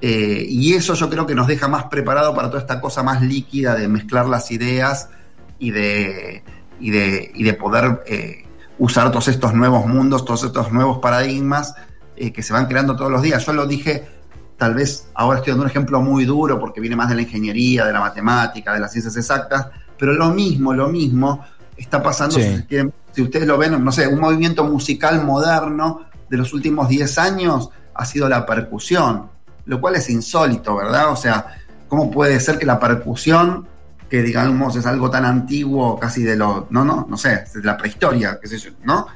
Eh, 0.00 0.46
y 0.48 0.72
eso 0.72 0.94
yo 0.94 1.10
creo 1.10 1.26
que 1.26 1.34
nos 1.34 1.46
deja 1.46 1.68
más 1.68 1.84
preparado 1.84 2.34
para 2.34 2.48
toda 2.48 2.60
esta 2.60 2.80
cosa 2.80 3.02
más 3.02 3.20
líquida 3.20 3.74
de 3.74 3.86
mezclar 3.86 4.26
las 4.26 4.50
ideas 4.50 5.10
y 5.58 5.72
de, 5.72 6.42
y 6.80 6.90
de, 6.90 7.30
y 7.34 7.42
de 7.42 7.52
poder 7.52 8.02
eh, 8.06 8.46
usar 8.80 9.10
todos 9.10 9.28
estos 9.28 9.54
nuevos 9.54 9.86
mundos, 9.86 10.24
todos 10.24 10.42
estos 10.42 10.72
nuevos 10.72 10.98
paradigmas 10.98 11.74
eh, 12.16 12.32
que 12.32 12.42
se 12.42 12.52
van 12.52 12.66
creando 12.66 12.96
todos 12.96 13.12
los 13.12 13.22
días. 13.22 13.44
Yo 13.44 13.52
lo 13.52 13.66
dije, 13.66 14.08
tal 14.56 14.74
vez 14.74 15.08
ahora 15.14 15.38
estoy 15.38 15.52
dando 15.52 15.64
un 15.64 15.70
ejemplo 15.70 16.00
muy 16.00 16.24
duro 16.24 16.58
porque 16.58 16.80
viene 16.80 16.96
más 16.96 17.10
de 17.10 17.14
la 17.14 17.22
ingeniería, 17.22 17.84
de 17.84 17.92
la 17.92 18.00
matemática, 18.00 18.72
de 18.72 18.80
las 18.80 18.90
ciencias 18.90 19.16
exactas, 19.16 19.68
pero 19.98 20.14
lo 20.14 20.30
mismo, 20.30 20.72
lo 20.72 20.88
mismo 20.88 21.44
está 21.76 22.02
pasando, 22.02 22.36
si, 22.36 23.22
ustedes 23.22 23.46
lo 23.46 23.58
ven, 23.58 23.82
no 23.84 23.92
sé, 23.92 24.06
un 24.06 24.20
movimiento 24.20 24.64
musical 24.64 25.24
moderno 25.24 26.06
de 26.28 26.36
los 26.38 26.52
últimos 26.52 26.88
10 26.88 27.18
años 27.18 27.70
ha 27.94 28.04
sido 28.06 28.28
la 28.28 28.46
percusión, 28.46 29.30
lo 29.66 29.80
cual 29.80 29.96
es 29.96 30.08
insólito, 30.08 30.76
¿verdad? 30.76 31.10
O 31.10 31.16
sea, 31.16 31.58
¿cómo 31.88 32.10
puede 32.10 32.40
ser 32.40 32.58
que 32.58 32.64
la 32.64 32.78
percusión, 32.78 33.66
que 34.10 34.22
digamos 34.22 34.74
es 34.74 34.84
algo 34.86 35.08
tan 35.08 35.24
antiguo, 35.24 35.98
casi 35.98 36.24
de 36.24 36.36
lo, 36.36 36.66
no, 36.70 36.84
no, 36.84 37.06
no 37.08 37.16
sé, 37.16 37.44
de 37.54 37.62
la 37.62 37.76
prehistoria, 37.76 38.40
¿no? 38.82 39.06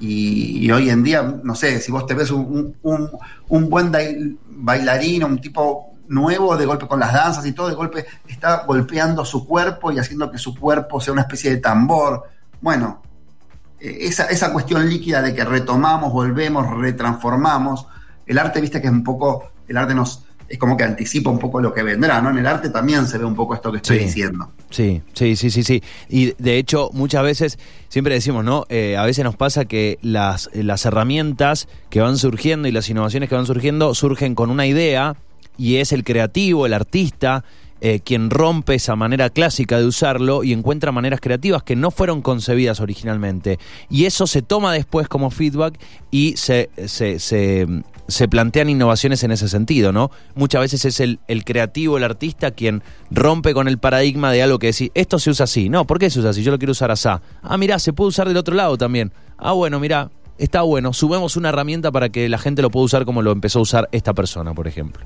Y, 0.00 0.70
hoy 0.70 0.88
en 0.88 1.02
día, 1.02 1.22
no 1.42 1.54
sé, 1.54 1.80
si 1.80 1.92
vos 1.92 2.06
te 2.06 2.14
ves 2.14 2.30
un, 2.30 2.74
un, 2.82 3.10
un 3.48 3.68
buen 3.68 3.92
bailarín, 4.46 5.24
un 5.24 5.40
tipo 5.40 5.92
nuevo, 6.08 6.56
de 6.56 6.64
golpe 6.64 6.86
con 6.86 7.00
las 7.00 7.12
danzas 7.12 7.44
y 7.44 7.52
todo, 7.52 7.68
de 7.68 7.74
golpe 7.74 8.06
está 8.26 8.64
golpeando 8.64 9.24
su 9.24 9.46
cuerpo 9.46 9.92
y 9.92 9.98
haciendo 9.98 10.30
que 10.30 10.38
su 10.38 10.54
cuerpo 10.54 11.00
sea 11.00 11.12
una 11.12 11.22
especie 11.22 11.50
de 11.50 11.58
tambor. 11.58 12.24
Bueno, 12.62 13.02
eh, 13.80 13.98
esa, 14.02 14.26
esa 14.26 14.52
cuestión 14.52 14.88
líquida 14.88 15.20
de 15.20 15.34
que 15.34 15.44
retomamos, 15.44 16.12
volvemos, 16.12 16.70
retransformamos, 16.78 17.86
el 18.24 18.38
arte, 18.38 18.60
viste 18.60 18.80
que 18.80 18.86
es 18.86 18.92
un 18.92 19.04
poco, 19.04 19.52
el 19.66 19.76
arte 19.76 19.94
nos, 19.94 20.24
es 20.48 20.58
como 20.58 20.76
que 20.76 20.84
anticipa 20.84 21.30
un 21.30 21.38
poco 21.38 21.60
lo 21.60 21.74
que 21.74 21.82
vendrá, 21.82 22.20
¿no? 22.20 22.30
En 22.30 22.38
el 22.38 22.46
arte 22.46 22.70
también 22.70 23.06
se 23.06 23.18
ve 23.18 23.24
un 23.24 23.34
poco 23.34 23.54
esto 23.54 23.70
que 23.70 23.78
estoy 23.78 23.98
diciendo. 23.98 24.50
Sí, 24.70 25.02
sí, 25.12 25.36
sí, 25.36 25.50
sí, 25.50 25.62
sí. 25.62 25.82
Y 26.08 26.32
de 26.38 26.56
hecho, 26.56 26.90
muchas 26.92 27.22
veces, 27.22 27.58
siempre 27.88 28.14
decimos, 28.14 28.44
¿no? 28.44 28.64
Eh, 28.68 28.96
a 28.96 29.04
veces 29.04 29.24
nos 29.24 29.36
pasa 29.36 29.66
que 29.66 29.98
las, 30.00 30.48
las 30.54 30.86
herramientas 30.86 31.68
que 31.90 32.00
van 32.00 32.16
surgiendo 32.16 32.66
y 32.66 32.72
las 32.72 32.88
innovaciones 32.88 33.28
que 33.28 33.34
van 33.34 33.46
surgiendo 33.46 33.94
surgen 33.94 34.34
con 34.34 34.50
una 34.50 34.66
idea 34.66 35.16
y 35.58 35.76
es 35.76 35.92
el 35.92 36.04
creativo, 36.04 36.64
el 36.64 36.72
artista, 36.72 37.44
eh, 37.80 38.00
quien 38.00 38.30
rompe 38.30 38.74
esa 38.74 38.96
manera 38.96 39.30
clásica 39.30 39.78
de 39.78 39.86
usarlo 39.86 40.42
y 40.42 40.52
encuentra 40.52 40.90
maneras 40.90 41.20
creativas 41.20 41.62
que 41.62 41.76
no 41.76 41.90
fueron 41.90 42.22
concebidas 42.22 42.80
originalmente. 42.80 43.58
Y 43.88 44.06
eso 44.06 44.26
se 44.26 44.42
toma 44.42 44.72
después 44.72 45.08
como 45.08 45.30
feedback 45.30 45.78
y 46.10 46.36
se, 46.36 46.70
se, 46.86 47.20
se, 47.20 47.66
plantean 48.28 48.70
innovaciones 48.70 49.22
en 49.22 49.30
ese 49.30 49.48
sentido, 49.48 49.92
¿no? 49.92 50.10
Muchas 50.34 50.62
veces 50.62 50.84
es 50.84 51.00
el, 51.00 51.20
el, 51.28 51.44
creativo, 51.44 51.98
el 51.98 52.04
artista, 52.04 52.50
quien 52.50 52.82
rompe 53.10 53.54
con 53.54 53.68
el 53.68 53.78
paradigma 53.78 54.32
de 54.32 54.42
algo 54.42 54.58
que 54.58 54.68
decir, 54.68 54.90
esto 54.94 55.18
se 55.18 55.30
usa 55.30 55.44
así. 55.44 55.68
No, 55.68 55.86
¿por 55.86 55.98
qué 55.98 56.10
se 56.10 56.18
usa 56.18 56.30
así? 56.30 56.42
Yo 56.42 56.50
lo 56.50 56.58
quiero 56.58 56.72
usar 56.72 56.90
así. 56.90 57.08
Ah, 57.42 57.56
mira, 57.58 57.78
se 57.78 57.92
puede 57.92 58.08
usar 58.08 58.26
del 58.28 58.36
otro 58.36 58.54
lado 58.54 58.76
también. 58.76 59.12
Ah, 59.36 59.52
bueno, 59.52 59.78
mira, 59.78 60.10
está 60.38 60.62
bueno. 60.62 60.92
Subemos 60.92 61.36
una 61.36 61.50
herramienta 61.50 61.92
para 61.92 62.08
que 62.08 62.28
la 62.28 62.38
gente 62.38 62.62
lo 62.62 62.70
pueda 62.70 62.86
usar 62.86 63.04
como 63.04 63.22
lo 63.22 63.30
empezó 63.30 63.58
a 63.58 63.62
usar 63.62 63.88
esta 63.92 64.14
persona, 64.14 64.54
por 64.54 64.66
ejemplo. 64.66 65.04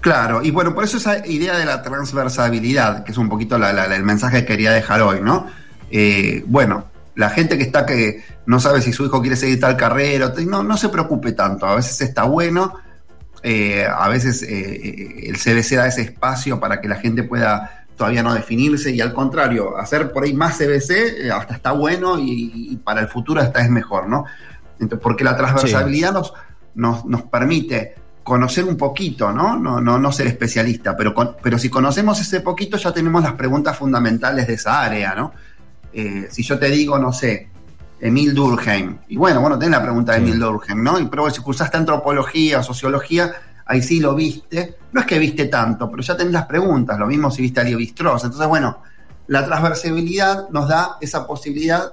Claro, 0.00 0.42
y 0.42 0.50
bueno, 0.50 0.74
por 0.74 0.84
eso 0.84 0.98
esa 0.98 1.26
idea 1.26 1.56
de 1.56 1.64
la 1.64 1.82
transversabilidad, 1.82 3.04
que 3.04 3.12
es 3.12 3.18
un 3.18 3.30
poquito 3.30 3.56
el 3.56 4.02
mensaje 4.04 4.40
que 4.40 4.44
quería 4.44 4.72
dejar 4.72 5.00
hoy, 5.00 5.20
¿no? 5.22 5.46
Eh, 5.90 6.44
bueno, 6.46 6.84
la 7.16 7.30
gente 7.30 7.56
que 7.56 7.64
está 7.64 7.86
que 7.86 8.24
no 8.46 8.60
sabe 8.60 8.82
si 8.82 8.92
su 8.92 9.04
hijo 9.06 9.20
quiere 9.20 9.36
seguir 9.36 9.60
tal 9.60 9.76
carrera, 9.76 10.32
no, 10.46 10.62
no 10.62 10.76
se 10.76 10.88
preocupe 10.88 11.32
tanto, 11.32 11.66
a 11.66 11.76
veces 11.76 12.00
está 12.00 12.24
bueno, 12.24 12.74
eh, 13.42 13.86
a 13.86 14.08
veces 14.08 14.42
eh, 14.42 15.28
el 15.28 15.36
CBC 15.36 15.76
da 15.76 15.86
ese 15.86 16.02
espacio 16.02 16.58
para 16.58 16.80
que 16.80 16.88
la 16.88 16.96
gente 16.96 17.22
pueda 17.22 17.86
todavía 17.96 18.22
no 18.22 18.34
definirse 18.34 18.90
y 18.90 19.00
al 19.00 19.12
contrario, 19.12 19.76
hacer 19.76 20.12
por 20.12 20.24
ahí 20.24 20.34
más 20.34 20.58
CBC 20.58 21.30
hasta 21.32 21.54
está 21.54 21.72
bueno 21.72 22.18
y, 22.18 22.76
para 22.82 23.00
el 23.00 23.08
futuro 23.08 23.40
hasta 23.40 23.60
es 23.60 23.70
mejor, 23.70 24.08
¿no? 24.08 24.24
Entonces, 24.80 24.98
porque 25.00 25.22
la 25.22 25.36
transversabilidad 25.36 26.12
nos, 26.12 26.32
nos, 26.74 27.04
nos 27.04 27.22
permite 27.22 27.94
conocer 28.24 28.64
un 28.64 28.76
poquito, 28.76 29.30
¿no? 29.30 29.56
No, 29.56 29.80
no, 29.80 29.98
no 29.98 30.10
ser 30.10 30.26
especialista, 30.26 30.96
pero, 30.96 31.14
pero 31.40 31.58
si 31.58 31.68
conocemos 31.68 32.20
ese 32.20 32.40
poquito 32.40 32.76
ya 32.76 32.92
tenemos 32.92 33.22
las 33.22 33.34
preguntas 33.34 33.76
fundamentales 33.76 34.46
de 34.46 34.54
esa 34.54 34.82
área, 34.82 35.14
¿no? 35.14 35.32
Eh, 35.94 36.28
si 36.30 36.42
yo 36.42 36.58
te 36.58 36.70
digo, 36.70 36.98
no 36.98 37.12
sé, 37.12 37.48
Emil 38.00 38.34
Durkheim, 38.34 38.98
y 39.08 39.16
bueno, 39.16 39.40
bueno, 39.40 39.58
tenés 39.58 39.78
la 39.78 39.82
pregunta 39.82 40.12
de 40.12 40.18
Emil 40.18 40.40
Durkheim, 40.40 40.82
¿no? 40.82 40.98
Y 40.98 41.06
pero 41.06 41.30
si 41.30 41.40
cursaste 41.40 41.76
antropología 41.76 42.58
o 42.58 42.62
sociología, 42.62 43.32
ahí 43.64 43.80
sí 43.80 44.00
lo 44.00 44.14
viste. 44.14 44.76
No 44.92 45.00
es 45.00 45.06
que 45.06 45.18
viste 45.18 45.46
tanto, 45.46 45.90
pero 45.90 46.02
ya 46.02 46.16
tenés 46.16 46.32
las 46.32 46.46
preguntas, 46.46 46.98
lo 46.98 47.06
mismo 47.06 47.30
si 47.30 47.42
viste 47.42 47.60
a 47.60 47.64
Bistros. 47.64 48.24
Entonces, 48.24 48.46
bueno, 48.48 48.78
la 49.28 49.44
transversabilidad 49.44 50.48
nos 50.50 50.68
da 50.68 50.98
esa 51.00 51.26
posibilidad 51.26 51.92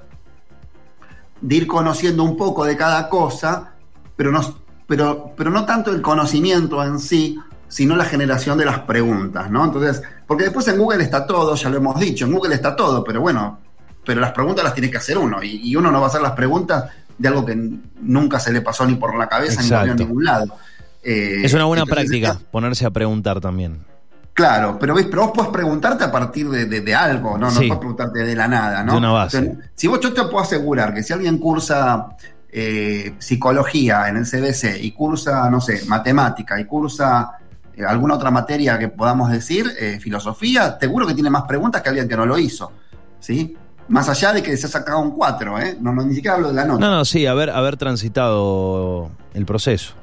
de 1.39 1.55
ir 1.55 1.67
conociendo 1.67 2.23
un 2.23 2.35
poco 2.35 2.65
de 2.65 2.75
cada 2.75 3.07
cosa, 3.07 3.73
pero 4.15 4.31
no, 4.31 4.41
pero, 4.87 5.33
pero 5.35 5.49
no 5.49 5.65
tanto 5.65 5.91
el 5.91 6.01
conocimiento 6.01 6.83
en 6.83 6.99
sí, 6.99 7.39
sino 7.67 7.95
la 7.95 8.05
generación 8.05 8.57
de 8.57 8.65
las 8.65 8.79
preguntas, 8.79 9.49
¿no? 9.49 9.63
Entonces, 9.63 10.01
porque 10.27 10.43
después 10.43 10.67
en 10.67 10.77
Google 10.77 11.03
está 11.03 11.25
todo, 11.25 11.55
ya 11.55 11.69
lo 11.69 11.77
hemos 11.77 11.99
dicho, 11.99 12.25
en 12.25 12.33
Google 12.33 12.53
está 12.53 12.75
todo, 12.75 13.03
pero 13.03 13.21
bueno, 13.21 13.59
pero 14.05 14.21
las 14.21 14.31
preguntas 14.31 14.63
las 14.63 14.73
tiene 14.73 14.89
que 14.89 14.97
hacer 14.97 15.17
uno, 15.17 15.43
y, 15.43 15.75
uno 15.75 15.91
no 15.91 15.99
va 15.99 16.07
a 16.07 16.09
hacer 16.09 16.21
las 16.21 16.31
preguntas 16.31 16.85
de 17.17 17.27
algo 17.27 17.45
que 17.45 17.55
nunca 18.01 18.39
se 18.39 18.51
le 18.51 18.61
pasó 18.61 18.85
ni 18.85 18.95
por 18.95 19.15
la 19.17 19.27
cabeza 19.27 19.61
ni 19.61 19.69
por 19.69 19.99
ningún 19.99 20.23
lado. 20.23 20.57
Eh, 21.03 21.41
es 21.43 21.53
una 21.53 21.65
buena 21.65 21.85
práctica 21.85 22.39
ponerse 22.51 22.85
a 22.85 22.91
preguntar 22.91 23.39
también. 23.39 23.85
Claro, 24.33 24.77
pero 24.79 24.95
ves, 24.95 25.07
pero 25.09 25.23
vos 25.23 25.31
podés 25.35 25.51
preguntarte 25.51 26.03
a 26.03 26.11
partir 26.11 26.49
de, 26.49 26.95
algo, 26.95 27.37
¿no? 27.37 27.49
No 27.51 27.55
puedes 27.55 27.77
preguntarte 27.77 28.19
de 28.19 28.35
la 28.35 28.47
nada, 28.47 28.83
¿no? 28.83 28.93
De 28.93 28.97
una 28.97 29.11
base. 29.11 29.57
si 29.75 29.87
vos 29.87 29.99
yo 29.99 30.13
te 30.13 30.23
puedo 30.23 30.39
asegurar 30.39 30.93
que 30.93 31.03
si 31.03 31.11
alguien 31.13 31.37
cursa 31.37 32.15
eh, 32.49 33.15
psicología 33.19 34.07
en 34.07 34.17
el 34.17 34.25
CBC 34.25 34.81
y 34.81 34.91
cursa, 34.91 35.49
no 35.49 35.59
sé, 35.59 35.85
matemática 35.85 36.59
y 36.59 36.65
cursa 36.65 37.31
eh, 37.75 37.83
alguna 37.83 38.15
otra 38.15 38.31
materia 38.31 38.79
que 38.79 38.87
podamos 38.87 39.29
decir, 39.29 39.69
filosofía, 39.99 40.77
seguro 40.79 41.05
que 41.05 41.13
tiene 41.13 41.29
más 41.29 41.43
preguntas 41.43 41.81
que 41.81 41.89
alguien 41.89 42.07
que 42.07 42.15
no 42.15 42.25
lo 42.25 42.37
hizo, 42.37 42.71
¿sí? 43.19 43.57
Más 43.91 44.07
allá 44.07 44.31
de 44.31 44.41
que 44.41 44.55
se 44.55 44.67
ha 44.67 44.69
sacado 44.69 44.99
un 44.99 45.11
4, 45.11 45.59
¿eh? 45.59 45.77
No, 45.81 45.91
no, 45.91 46.01
ni 46.03 46.15
siquiera 46.15 46.35
hablo 46.35 46.47
de 46.47 46.53
la 46.53 46.63
nota. 46.63 46.79
No, 46.79 46.89
no, 46.89 47.03
sí, 47.03 47.25
haber, 47.25 47.49
haber 47.49 47.75
transitado 47.75 49.11
el 49.33 49.45
proceso. 49.45 49.95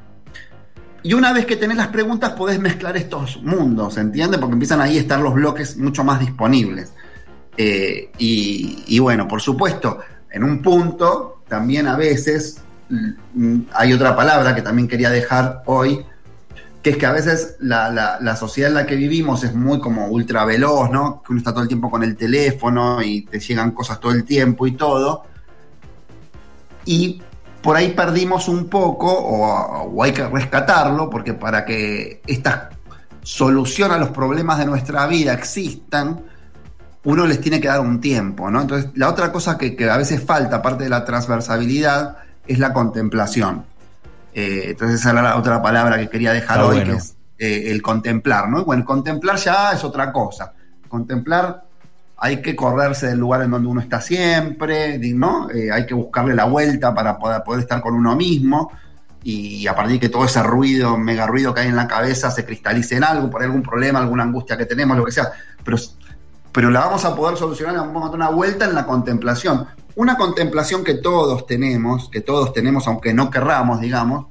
Y 1.03 1.15
una 1.15 1.33
vez 1.33 1.47
que 1.47 1.57
tenés 1.57 1.79
las 1.79 1.87
preguntas, 1.87 2.33
podés 2.33 2.61
mezclar 2.61 2.99
estos 2.99 3.43
mundos, 3.43 3.97
¿entiendes? 3.97 4.39
Porque 4.39 4.53
empiezan 4.53 4.83
ahí 4.83 4.99
a 4.99 5.01
estar 5.01 5.19
los 5.21 5.33
bloques 5.33 5.79
mucho 5.79 6.05
más 6.05 6.21
disponibles. 6.21 6.93
Eh, 7.57 8.13
y, 8.19 8.99
bueno, 8.99 9.27
por 9.27 9.41
supuesto, 9.41 10.01
en 10.31 10.45
un 10.45 10.61
punto, 10.61 11.41
también 11.49 11.87
a 11.87 11.97
veces 11.97 12.61
mm, 12.91 13.61
hay 13.73 13.95
otra 13.95 14.15
palabra 14.15 14.55
que 14.55 14.61
también 14.61 14.87
quería 14.87 15.09
dejar 15.09 15.63
hoy, 15.65 16.05
que 16.83 16.91
es 16.91 16.97
que 16.97 17.07
a 17.07 17.13
veces 17.13 17.57
la, 17.61 18.37
sociedad 18.37 18.71
en 18.71 18.75
la 18.75 18.87
que 18.87 18.97
vivimos 18.97 19.43
es 19.45 19.55
muy 19.55 19.81
como 19.81 20.07
ultra 20.09 20.45
veloz, 20.45 20.91
¿no? 20.91 21.23
Que 21.23 21.33
uno 21.33 21.39
está 21.39 21.53
todo 21.53 21.63
el 21.63 21.69
tiempo 21.69 21.91
con 21.91 22.03
el 22.05 22.17
teléfono 22.17 23.03
y 23.03 23.23
te 23.23 23.41
llegan 23.41 23.73
cosas 23.73 23.99
todo 23.99 24.13
el 24.13 24.25
tiempo 24.25 24.67
y 24.67 24.73
todo. 24.73 25.25
Y 26.85 27.21
por 27.61 27.77
ahí 27.77 27.91
perdimos 27.91 28.49
un 28.49 28.69
poco, 28.69 29.13
o, 29.13 30.03
hay 30.03 30.13
que 30.13 30.27
rescatarlo, 30.27 31.11
porque 31.11 31.35
para 31.35 31.65
que 31.65 32.23
esta 32.27 32.71
solución 33.23 33.91
a 33.91 33.99
los 33.99 34.11
problemas 34.11 34.59
de 34.59 34.67
nuestra 34.67 35.07
vida 35.07 35.35
existan, 35.35 36.23
uno 37.05 37.27
les 37.27 37.41
tiene 37.41 37.61
que 37.61 37.69
dar 37.69 37.81
un 37.81 38.01
tiempo, 38.01 38.51
¿no? 38.51 38.61
Entonces, 38.61 38.91
la 38.95 39.09
otra 39.09 39.33
cosa 39.33 39.59
que, 39.59 39.77
a 39.91 39.97
veces 39.97 40.25
falta, 40.25 40.57
aparte 40.57 40.85
de 40.85 40.91
la 40.91 41.05
transversabilidad, 41.05 42.19
es 42.47 42.59
la 42.59 42.73
contemplación. 42.73 43.65
Eh, 44.39 44.71
entonces, 44.71 45.01
esa 45.01 45.11
era 45.11 45.21
la 45.21 45.37
otra 45.37 45.61
palabra 45.61 45.99
que 45.99 46.09
quería 46.09 46.33
dejar 46.33 46.61
hoy, 46.63 46.85
que 46.85 46.93
es 46.93 47.17
eh, 47.39 47.73
el 47.73 47.83
contemplar, 47.83 48.49
¿no? 48.49 48.65
Bueno, 48.65 48.85
contemplar 48.85 49.37
ya 49.37 49.73
es 49.73 49.83
otra 49.83 50.13
cosa. 50.13 50.53
Contemplar 50.87 51.65
hay 52.19 52.41
que 52.41 52.55
correrse 52.55 53.09
del 53.09 53.19
lugar 53.19 53.43
en 53.43 53.51
donde 53.51 53.67
uno 53.67 53.81
está 53.81 54.01
siempre, 54.01 54.97
¿no? 55.13 55.51
Eh, 55.51 55.73
hay 55.73 55.85
que 55.87 55.95
buscarle 55.95 56.37
la 56.37 56.45
vuelta 56.45 56.95
para 56.95 57.19
poder, 57.19 57.43
poder, 57.43 57.63
estar 57.63 57.81
con 57.81 57.95
uno 57.95 58.15
mismo 58.15 58.71
y 59.25 59.67
a 59.67 59.75
partir 59.75 59.95
de 59.95 60.01
que 60.01 60.09
todo 60.09 60.25
ese 60.25 60.41
ruido, 60.45 60.97
mega 60.97 61.27
ruido 61.27 61.53
que 61.53 61.63
hay 61.63 61.69
en 61.69 61.77
la 61.77 61.89
cabeza 61.89 62.31
se 62.31 62.45
cristalice 62.45 62.95
en 62.95 63.03
algo, 63.03 63.29
por 63.29 63.43
algún 63.43 63.65
problema, 63.65 63.99
alguna 63.99 64.23
angustia 64.23 64.57
que 64.57 64.67
tenemos, 64.67 64.97
lo 64.97 65.05
que 65.05 65.11
sea, 65.11 65.33
pero, 65.65 65.79
pero 66.53 66.71
la 66.71 66.81
vamos 66.81 67.05
a 67.05 67.13
poder 67.13 67.37
solucionar, 67.37 67.75
vamos 67.75 68.05
a 68.05 68.07
dar 68.07 68.15
una 68.15 68.31
vuelta 68.31 68.67
en 68.67 68.75
la 68.77 68.87
contemplación. 68.87 69.67
Una 69.99 70.17
contemplación 70.17 70.85
que 70.85 70.95
todos 70.95 71.45
tenemos, 71.45 72.09
que 72.09 72.21
todos 72.21 72.53
tenemos 72.53 72.87
aunque 72.87 73.13
no 73.13 73.33
querramos, 73.33 73.81
digamos, 73.81 74.27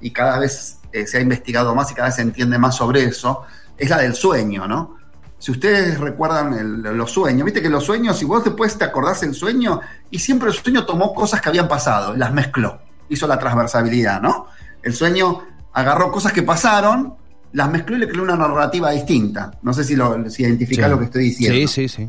y 0.00 0.12
cada 0.12 0.38
vez 0.38 0.78
eh, 0.94 1.06
se 1.06 1.18
ha 1.18 1.20
investigado 1.20 1.74
más 1.74 1.90
y 1.90 1.94
cada 1.94 2.08
vez 2.08 2.14
se 2.14 2.22
entiende 2.22 2.56
más 2.56 2.76
sobre 2.76 3.04
eso, 3.04 3.42
es 3.76 3.90
la 3.90 3.98
del 3.98 4.14
sueño, 4.14 4.66
¿no? 4.66 4.96
Si 5.38 5.50
ustedes 5.50 6.00
recuerdan 6.00 6.82
los 6.96 7.10
sueños, 7.10 7.44
viste 7.44 7.60
que 7.60 7.68
los 7.68 7.84
sueños, 7.84 8.18
si 8.18 8.24
vos 8.24 8.42
después 8.42 8.78
te 8.78 8.84
acordás 8.86 9.22
el 9.24 9.34
sueño, 9.34 9.78
y 10.10 10.20
siempre 10.20 10.48
el 10.48 10.54
sueño 10.54 10.86
tomó 10.86 11.12
cosas 11.12 11.42
que 11.42 11.50
habían 11.50 11.68
pasado, 11.68 12.16
las 12.16 12.32
mezcló, 12.32 12.80
hizo 13.10 13.26
la 13.26 13.38
transversabilidad, 13.38 14.22
¿no? 14.22 14.46
El 14.82 14.94
sueño 14.94 15.42
agarró 15.74 16.10
cosas 16.10 16.32
que 16.32 16.42
pasaron, 16.42 17.14
las 17.52 17.70
mezcló 17.70 17.94
y 17.94 17.98
le 17.98 18.08
creó 18.08 18.22
una 18.22 18.36
narrativa 18.36 18.90
distinta. 18.92 19.50
No 19.60 19.74
sé 19.74 19.84
si, 19.84 19.96
lo, 19.96 20.30
si 20.30 20.44
identifica 20.44 20.88
lo 20.88 20.98
que 20.98 21.04
estoy 21.04 21.24
diciendo. 21.24 21.68
Sí, 21.68 21.68
sí, 21.68 21.88
sí. 21.88 22.08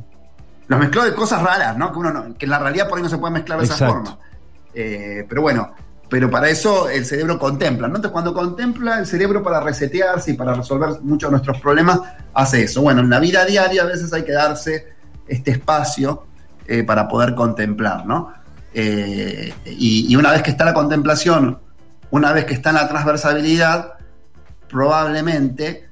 Los 0.69 0.79
mezcló 0.79 1.03
de 1.03 1.13
cosas 1.13 1.41
raras, 1.41 1.75
¿no? 1.75 1.91
Que, 1.91 1.99
uno 1.99 2.35
que 2.37 2.45
en 2.45 2.51
la 2.51 2.59
realidad 2.59 2.87
por 2.87 2.97
ahí 2.97 3.03
no 3.03 3.09
se 3.09 3.17
puede 3.17 3.33
mezclar 3.33 3.59
de 3.59 3.65
esa 3.65 3.87
forma. 3.87 4.17
Eh, 4.73 5.25
pero 5.27 5.41
bueno, 5.41 5.73
pero 6.07 6.29
para 6.29 6.47
eso 6.47 6.87
el 6.87 7.05
cerebro 7.05 7.39
contempla. 7.39 7.87
¿no? 7.87 7.95
Entonces, 7.95 8.11
cuando 8.11 8.33
contempla 8.33 8.99
el 8.99 9.07
cerebro 9.07 9.41
para 9.41 9.59
resetearse 9.59 10.31
y 10.31 10.33
para 10.35 10.53
resolver 10.53 11.01
muchos 11.01 11.29
de 11.29 11.31
nuestros 11.31 11.59
problemas, 11.59 11.99
hace 12.35 12.63
eso. 12.63 12.83
Bueno, 12.83 13.01
en 13.01 13.09
la 13.09 13.19
vida 13.19 13.45
diaria 13.45 13.81
a 13.81 13.85
veces 13.85 14.13
hay 14.13 14.23
que 14.23 14.31
darse 14.31 14.93
este 15.27 15.51
espacio 15.51 16.27
eh, 16.67 16.83
para 16.83 17.07
poder 17.07 17.33
contemplar, 17.33 18.05
¿no? 18.05 18.31
Eh, 18.71 19.51
y, 19.65 20.15
una 20.15 20.31
vez 20.31 20.43
que 20.43 20.51
está 20.51 20.65
la 20.65 20.75
contemplación, 20.75 21.59
una 22.11 22.31
vez 22.31 22.45
que 22.45 22.53
está 22.53 22.69
en 22.69 22.75
la 22.75 22.87
transversabilidad, 22.87 23.93
probablemente 24.69 25.89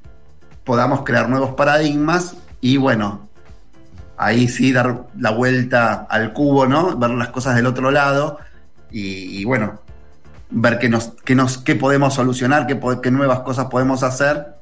podamos 0.64 1.02
crear 1.04 1.30
nuevos 1.30 1.56
paradigmas 1.56 2.36
y 2.62 2.78
bueno, 2.78 3.27
ahí 4.18 4.48
sí 4.48 4.72
dar 4.72 5.08
la 5.18 5.32
vuelta 5.32 6.08
al 6.10 6.34
cubo, 6.34 6.68
¿no? 6.68 6.98
Ver 6.98 7.12
las 7.12 7.30
cosas 7.30 7.56
del 7.56 7.66
otro 7.66 7.92
lado 7.92 8.40
y 8.90 9.44
bueno, 9.46 9.80
ver 10.50 10.80
qué, 10.80 10.90
nos, 10.90 11.10
qué, 11.26 11.36
nos, 11.36 11.58
qué 11.58 11.76
podemos 11.76 12.14
solucionar, 12.14 12.68
qué, 12.68 13.12
nuevas 13.12 13.40
cosas 13.42 13.68
podemos 13.68 14.04
hacer. 14.04 14.56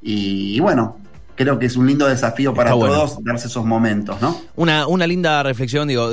Y, 0.00 0.60
bueno, 0.60 0.98
creo 1.36 1.58
que 1.58 1.66
es 1.66 1.76
un 1.76 1.86
lindo 1.86 2.06
desafío 2.06 2.54
para 2.54 2.70
todos 2.70 3.22
darse 3.22 3.46
esos 3.46 3.64
momentos, 3.64 4.20
¿no? 4.20 4.40
Una, 4.56 4.86
una 4.86 5.06
linda 5.06 5.42
reflexión, 5.42 5.86
digo, 5.86 6.10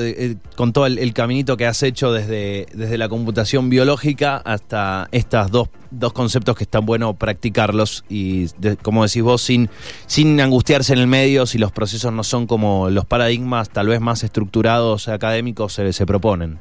con 0.56 0.74
todo 0.74 0.86
el, 0.86 1.14
caminito 1.14 1.58
que 1.58 1.66
has 1.66 1.82
hecho 1.84 2.12
desde, 2.12 2.68
desde 2.74 2.98
la 2.98 3.10
computación 3.10 3.70
biológica 3.70 4.38
hasta 4.38 5.08
estos 5.12 5.50
dos, 5.52 5.70
dos 5.92 6.14
conceptos 6.14 6.58
que 6.58 6.64
están 6.64 6.86
bueno 6.86 7.14
practicarlos 7.14 8.04
y, 8.10 8.48
como 8.82 9.04
decís 9.04 9.24
vos, 9.24 9.42
sin, 9.42 9.70
sin 10.06 10.40
angustiarse 10.42 10.94
en 10.94 11.00
el 11.00 11.08
medio, 11.08 11.46
si 11.46 11.58
los 11.58 11.72
procesos 11.72 12.12
no 12.12 12.24
son 12.24 12.46
como 12.46 12.90
los 12.90 13.06
paradigmas 13.06 13.70
tal 13.70 13.88
vez 13.88 14.02
más 14.02 14.24
estructurados 14.24 15.08
académicos 15.08 15.74
se, 15.74 15.94
se 15.94 16.06
proponen. 16.06 16.60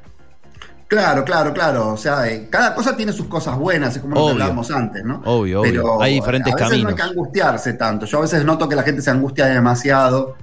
Claro, 0.93 1.25
claro, 1.25 1.55
claro. 1.55 1.89
O 1.95 1.97
sea, 1.97 2.29
eh, 2.29 2.49
cada 2.51 2.75
cosa 2.75 2.95
tiene 2.95 3.15
sus 3.15 3.27
cosas 3.27 3.57
buenas, 3.57 3.97
es 3.97 4.03
como 4.03 4.15
lo 4.15 4.29
hablábamos 4.29 4.71
antes, 4.71 5.03
¿no? 5.03 5.23
Obvio, 5.25 5.63
Pero 5.63 6.03
Hay 6.03 6.17
diferentes 6.17 6.53
a 6.53 6.57
veces 6.57 6.69
caminos. 6.69 6.83
No 6.83 6.89
hay 6.91 6.95
que 6.97 7.03
angustiarse 7.03 7.73
tanto. 7.73 8.05
Yo 8.05 8.19
a 8.19 8.21
veces 8.21 8.45
noto 8.45 8.69
que 8.69 8.77
la 8.77 8.83
gente 8.83 9.01
se 9.01 9.09
angustia 9.09 9.47
demasiado. 9.47 10.37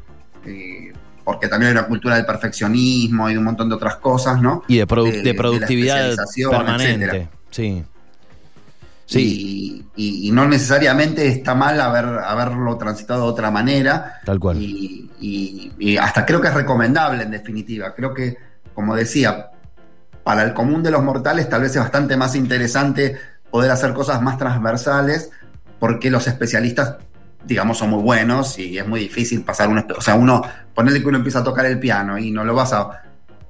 Eh, 0.44 0.92
porque 1.24 1.50
también 1.50 1.68
hay 1.68 1.78
una 1.78 1.86
cultura 1.86 2.16
del 2.16 2.26
perfeccionismo 2.26 3.30
y 3.30 3.34
de 3.34 3.38
un 3.38 3.46
montón 3.46 3.70
de 3.70 3.76
otras 3.76 3.98
cosas, 3.98 4.42
¿no? 4.42 4.64
Y 4.68 4.78
de, 4.78 4.88
productividad 4.88 6.16
permanente. 6.50 7.30
Sí. 7.52 7.86
Sí. 9.06 9.86
Y, 9.96 10.32
no 10.32 10.48
necesariamente 10.48 11.28
está 11.28 11.54
mal 11.54 11.80
haber, 11.80 12.06
haberlo 12.06 12.76
transitado 12.76 13.26
de 13.26 13.30
otra 13.30 13.52
manera. 13.52 14.20
Tal 14.26 14.40
cual. 14.40 14.58
y 14.60 15.98
hasta 16.02 16.26
creo 16.26 16.42
que 16.42 16.48
es 16.48 16.56
recomendable, 16.56 17.22
en 17.22 17.30
definitiva. 17.30 17.94
Creo 17.94 18.16
que, 18.16 18.36
como 18.74 18.96
decía, 18.96 19.52
para 20.30 20.44
el 20.44 20.54
común 20.54 20.84
de 20.84 20.92
los 20.92 21.02
mortales 21.02 21.50
tal 21.50 21.64
vez 21.64 21.76
es 21.76 21.82
bastante 21.82 22.16
más 22.16 22.36
interesante 22.36 23.18
poder 23.50 23.72
hacer 23.72 23.96
cosas 23.96 24.22
más 24.22 24.38
transversales 24.38 25.32
porque 25.80 26.12
los 26.12 26.28
especialistas, 26.28 26.98
digamos, 27.46 27.80
son 27.80 27.90
muy 27.90 28.04
buenos 28.04 28.60
y 28.60 28.78
es 28.78 28.88
muy 28.88 29.00
difícil 29.00 29.44
pasar 29.44 29.70
un... 29.70 29.84
O 29.98 30.02
sea, 30.02 30.14
uno, 30.14 30.44
ponerle 30.76 31.02
que 31.02 31.08
uno 31.08 31.18
empieza 31.18 31.40
a 31.40 31.44
tocar 31.44 31.66
el 31.66 31.80
piano 31.80 32.20
y 32.20 32.30
no 32.30 32.44
lo 32.44 32.54
vas 32.54 32.74
a... 32.74 33.02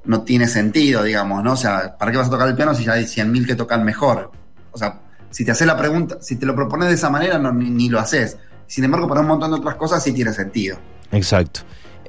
No 0.05 0.21
tiene 0.21 0.47
sentido, 0.47 1.03
digamos, 1.03 1.43
¿no? 1.43 1.51
O 1.51 1.57
sea, 1.57 1.97
¿para 1.97 2.13
qué 2.13 2.17
vas 2.17 2.27
a 2.27 2.31
tocar 2.31 2.47
el 2.47 2.55
piano 2.55 2.73
si 2.73 2.85
ya 2.85 2.93
hay 2.93 3.03
100.000 3.03 3.45
que 3.45 3.55
tocan 3.55 3.83
mejor? 3.83 4.31
O 4.71 4.77
sea, 4.77 5.01
si 5.31 5.43
te 5.43 5.51
haces 5.51 5.67
la 5.67 5.75
pregunta, 5.75 6.19
si 6.21 6.37
te 6.37 6.45
lo 6.45 6.55
propones 6.55 6.87
de 6.87 6.95
esa 6.95 7.09
manera, 7.09 7.37
no, 7.37 7.51
ni, 7.51 7.89
lo 7.89 7.99
haces. 7.99 8.37
Sin 8.67 8.85
embargo, 8.85 9.05
para 9.05 9.19
un 9.19 9.27
montón 9.27 9.51
de 9.51 9.57
otras 9.57 9.75
cosas 9.75 10.01
sí 10.01 10.13
tiene 10.13 10.31
sentido. 10.31 10.77
Exacto. 11.11 11.59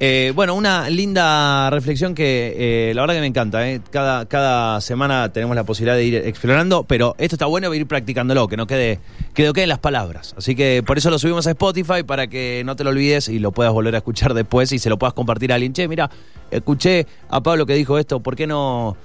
Eh, 0.03 0.33
bueno, 0.33 0.55
una 0.55 0.89
linda 0.89 1.69
reflexión 1.69 2.15
que 2.15 2.55
eh, 2.89 2.93
la 2.95 3.01
verdad 3.01 3.13
que 3.13 3.21
me 3.21 3.27
encanta. 3.27 3.69
eh. 3.69 3.81
Cada, 3.91 4.25
cada 4.25 4.81
semana 4.81 5.31
tenemos 5.31 5.55
la 5.55 5.63
posibilidad 5.63 5.95
de 5.95 6.03
ir 6.03 6.15
explorando, 6.15 6.85
pero 6.85 7.13
esto 7.19 7.35
está 7.35 7.45
bueno 7.45 7.71
ir 7.71 7.85
practicándolo, 7.85 8.47
que 8.47 8.57
no 8.57 8.65
quede, 8.65 8.99
que 9.35 9.45
no 9.45 9.53
queden 9.53 9.69
las 9.69 9.77
palabras. 9.77 10.33
Así 10.35 10.55
que 10.55 10.81
por 10.83 10.97
eso 10.97 11.11
lo 11.11 11.19
subimos 11.19 11.45
a 11.45 11.51
Spotify 11.51 12.01
para 12.01 12.25
que 12.25 12.63
no 12.65 12.75
te 12.75 12.83
lo 12.83 12.89
olvides 12.89 13.29
y 13.29 13.37
lo 13.37 13.51
puedas 13.51 13.71
volver 13.73 13.93
a 13.93 13.99
escuchar 13.99 14.33
después 14.33 14.71
y 14.71 14.79
se 14.79 14.89
lo 14.89 14.97
puedas 14.97 15.13
compartir 15.13 15.51
a 15.51 15.55
alguien. 15.55 15.71
Che, 15.71 15.87
mira, 15.87 16.09
escuché 16.49 17.05
a 17.29 17.43
Pablo 17.43 17.67
que 17.67 17.75
dijo 17.75 17.99
esto, 17.99 18.21
¿por 18.21 18.35
qué 18.35 18.47
no 18.47 18.97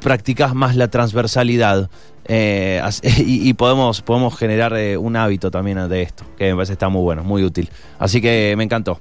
practicás 0.00 0.54
más 0.54 0.76
la 0.76 0.86
transversalidad? 0.86 1.90
Y, 3.18 3.52
podemos, 3.54 4.02
podemos 4.02 4.38
generar 4.38 4.72
un 4.98 5.16
hábito 5.16 5.50
también 5.50 5.88
de 5.88 6.02
esto, 6.02 6.24
que 6.38 6.44
me 6.46 6.54
parece 6.54 6.74
está 6.74 6.88
muy 6.88 7.02
bueno, 7.02 7.24
muy 7.24 7.42
útil. 7.42 7.68
Así 7.98 8.22
que 8.22 8.54
me 8.56 8.62
encantó. 8.62 9.00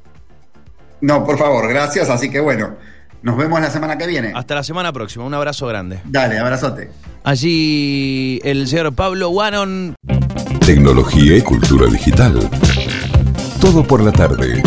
No, 1.03 1.25
por 1.25 1.37
favor, 1.37 1.67
gracias. 1.67 2.09
Así 2.09 2.31
que 2.31 2.39
bueno, 2.39 2.77
nos 3.23 3.35
vemos 3.35 3.59
la 3.59 3.69
semana 3.69 3.97
que 3.97 4.07
viene. 4.07 4.31
Hasta 4.33 4.55
la 4.55 4.63
semana 4.63 4.93
próxima. 4.93 5.25
Un 5.25 5.33
abrazo 5.33 5.67
grande. 5.67 5.99
Dale, 6.05 6.39
abrazote. 6.39 6.89
Allí 7.25 8.39
el 8.41 8.65
señor 8.69 8.95
Pablo 8.95 9.29
Wannon. 9.29 9.95
Tecnología 10.65 11.35
y 11.35 11.41
cultura 11.41 11.87
digital. 11.87 12.49
Todo 13.59 13.83
por 13.83 14.01
la 14.01 14.13
tarde. 14.13 14.63